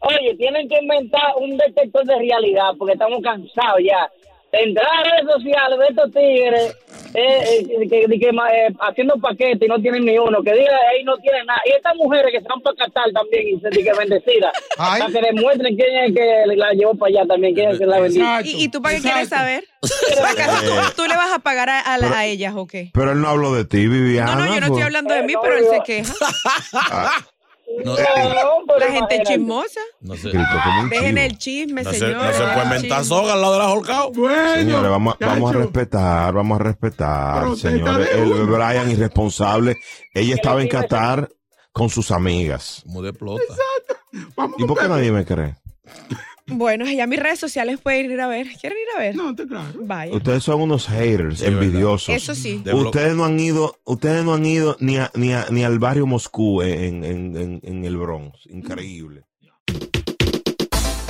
Oye, 0.00 0.34
tienen 0.36 0.68
que 0.68 0.78
inventar 0.80 1.32
un 1.40 1.56
detector 1.56 2.04
de 2.06 2.16
realidad 2.18 2.70
porque 2.78 2.94
estamos 2.94 3.20
cansados 3.22 3.80
ya. 3.84 4.10
Entrar 4.52 4.84
a 4.86 5.02
redes 5.04 5.32
sociales 5.32 5.78
de 5.78 5.86
estos 5.86 6.10
tigres 6.12 6.76
eh, 7.14 7.60
eh, 7.70 7.86
que, 7.88 8.06
que- 8.06 8.18
que, 8.18 8.28
eh, 8.30 8.68
haciendo 8.80 9.14
paquetes 9.18 9.62
y 9.62 9.66
no 9.68 9.78
tienen 9.80 10.04
ni 10.04 10.18
uno. 10.18 10.42
Que 10.42 10.52
diga 10.54 10.72
ahí 10.90 11.04
no 11.04 11.16
tienen 11.18 11.46
nada. 11.46 11.60
Y 11.66 11.70
estas 11.76 11.94
mujeres 11.94 12.32
que 12.32 12.38
están 12.38 12.60
para 12.60 12.74
Qatar 12.76 13.12
también 13.12 13.46
y 13.46 13.60
se 13.60 13.70
que 13.70 13.92
bendecidas. 13.96 14.52
Para 14.76 15.06
que 15.06 15.20
demuestren 15.20 15.76
quién 15.76 15.96
es 16.04 16.14
que 16.16 16.56
la 16.56 16.72
llevó 16.72 16.94
para 16.96 17.10
allá 17.10 17.26
también, 17.28 17.54
quién 17.54 17.70
es 17.70 17.78
que 17.78 17.86
la 17.86 18.00
bendice. 18.00 18.24
¿Y, 18.44 18.64
y 18.64 18.68
tú 18.70 18.82
para 18.82 18.96
qué 18.96 19.02
quieres 19.02 19.28
saber? 19.28 19.62
¿Acaso 20.28 20.64
tú, 20.64 21.02
tú 21.02 21.08
le 21.08 21.14
vas 21.14 21.32
a 21.32 21.38
pagar 21.38 21.68
a, 21.70 21.80
a 21.80 21.98
la- 21.98 22.18
a 22.18 22.26
ellas 22.26 22.52
o 22.56 22.66
qué? 22.66 22.90
Pero 22.92 23.12
él 23.12 23.20
no 23.20 23.28
habló 23.28 23.54
de 23.54 23.64
ti, 23.66 23.86
Viviana. 23.86 24.34
No, 24.34 24.40
no, 24.40 24.46
yo 24.46 24.50
no 24.60 24.66
estoy 24.66 24.70
pues. 24.70 24.84
hablando 24.84 25.14
de 25.14 25.22
mí, 25.22 25.34
pero 25.40 25.56
él 25.58 25.64
se 25.70 25.80
queja. 25.84 26.12
No, 27.84 27.94
La 27.96 28.86
gente 28.90 29.22
chismosa. 29.24 29.80
no 30.00 30.14
sé. 30.16 30.28
Grito 30.30 30.44
como 30.64 30.80
un 30.82 30.88
Dejen 30.90 31.18
el 31.18 31.38
chisme, 31.38 31.82
No 31.82 31.90
se, 31.92 31.98
señor. 31.98 32.16
no 32.24 32.32
se 32.32 32.38
puede 32.42 32.62
inventar 32.64 33.04
soga 33.04 33.32
al 33.34 33.40
lado 33.40 33.52
de 33.54 33.58
la 33.60 33.68
holcao. 33.70 34.12
Señores, 34.14 34.90
vamos, 34.90 35.16
a- 35.20 35.26
vamos 35.26 35.50
a 35.54 35.58
respetar, 35.58 36.32
vamos 36.34 36.60
a 36.60 36.62
respetar, 36.64 37.56
señores. 37.56 38.08
El. 38.12 38.32
Brian 38.46 38.90
irresponsable. 38.90 39.76
Ella 40.14 40.34
estaba 40.34 40.60
en 40.62 40.68
Qatar 40.68 41.28
con 41.72 41.88
sus 41.88 42.10
amigas. 42.10 42.82
Como 42.84 43.02
de 43.02 43.12
plota. 43.12 43.42
¿Y 44.58 44.64
por 44.64 44.78
qué 44.78 44.88
nadie 44.88 45.12
me 45.12 45.24
cree? 45.24 45.56
Bueno, 46.50 46.84
ya 46.90 47.06
mis 47.06 47.18
redes 47.18 47.38
sociales 47.38 47.78
pueden 47.82 48.10
ir 48.10 48.20
a 48.20 48.26
ver. 48.28 48.46
¿Quieren 48.60 48.78
ir 48.78 48.96
a 48.96 49.00
ver? 49.00 49.16
No, 49.16 49.34
te 49.34 49.46
claro. 49.46 49.72
Vaya. 49.80 50.12
Ustedes 50.14 50.42
son 50.42 50.60
unos 50.60 50.86
haters, 50.88 51.42
envidiosos. 51.42 52.14
Eso 52.14 52.34
sí. 52.34 52.62
Ustedes 52.72 53.14
no 53.14 53.24
han 53.24 53.38
ido, 53.38 53.78
ustedes 53.84 54.24
no 54.24 54.34
han 54.34 54.44
ido 54.46 54.76
ni, 54.80 54.96
a- 54.98 55.10
ni, 55.14 55.32
a- 55.32 55.46
ni 55.50 55.64
al 55.64 55.78
barrio 55.78 56.06
Moscú 56.06 56.62
en, 56.62 57.04
en, 57.04 57.36
en, 57.36 57.60
en 57.62 57.84
el 57.84 57.96
Bronx. 57.96 58.38
Increíble. 58.50 59.24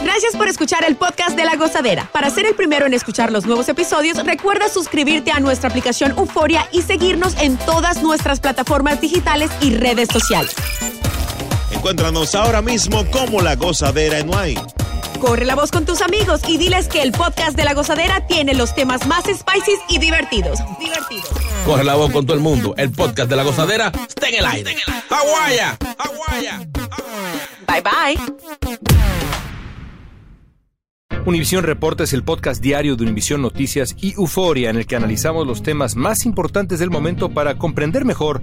Gracias 0.03 0.35
por 0.37 0.49
escuchar 0.49 0.83
el 0.87 0.97
podcast 0.97 1.37
de 1.37 1.45
La 1.45 1.57
Gozadera. 1.57 2.09
Para 2.13 2.31
ser 2.31 2.47
el 2.47 2.55
primero 2.55 2.87
en 2.87 2.95
escuchar 2.95 3.31
los 3.31 3.47
nuevos 3.47 3.69
episodios, 3.69 4.23
recuerda 4.25 4.69
suscribirte 4.69 5.31
a 5.31 5.41
nuestra 5.41 5.69
aplicación 5.69 6.13
Euforia 6.17 6.67
y 6.73 6.83
seguirnos 6.83 7.37
en 7.41 7.57
todas 7.59 8.03
nuestras 8.03 8.41
plataformas 8.41 9.01
digitales 9.01 9.51
y 9.61 9.75
redes 9.75 10.09
sociales. 10.11 10.55
Encuéntranos 11.71 12.35
ahora 12.35 12.61
mismo 12.63 13.05
como 13.11 13.41
La 13.41 13.57
Gozadera 13.57 14.19
en 14.19 14.29
Wine. 14.29 14.61
Corre 15.21 15.45
la 15.45 15.55
voz 15.55 15.71
con 15.71 15.85
tus 15.85 16.01
amigos 16.01 16.41
y 16.49 16.57
diles 16.57 16.89
que 16.89 17.03
el 17.03 17.13
podcast 17.13 17.55
de 17.57 17.65
La 17.65 17.75
Gozadera 17.75 18.27
tiene 18.27 18.55
los 18.55 18.75
temas 18.75 19.07
más 19.07 19.25
spicy 19.25 19.73
y 19.89 19.99
divertidos. 19.99 20.59
Divertidos. 20.79 21.29
Corre 21.67 21.85
la 21.85 21.95
voz 21.95 22.11
con 22.11 22.25
todo 22.25 22.35
el 22.35 22.43
mundo. 22.43 22.75
El 22.79 22.91
podcast 22.91 23.29
de 23.29 23.37
la 23.37 23.43
gozadera 23.43 23.93
está 24.09 24.29
en 24.29 24.35
el 24.37 24.47
aire. 24.47 24.77
¡Aguaya! 25.11 25.79
Bye 27.69 27.83
bye. 27.83 28.81
Univisión 31.27 31.65
Reporta 31.65 32.05
es 32.05 32.15
el 32.15 32.25
podcast 32.25 32.63
diario 32.63 32.97
de 32.97 33.03
Univisión 33.05 33.43
Noticias 33.43 33.95
y 34.01 34.15
Euforia 34.15 34.71
en 34.71 34.77
el 34.77 34.87
que 34.87 34.97
analizamos 34.97 35.47
los 35.47 35.63
temas 35.63 35.97
más 35.97 36.25
importantes 36.25 36.79
del 36.79 36.89
momento 36.89 37.29
para 37.29 37.59
comprender 37.59 38.07
mejor 38.07 38.43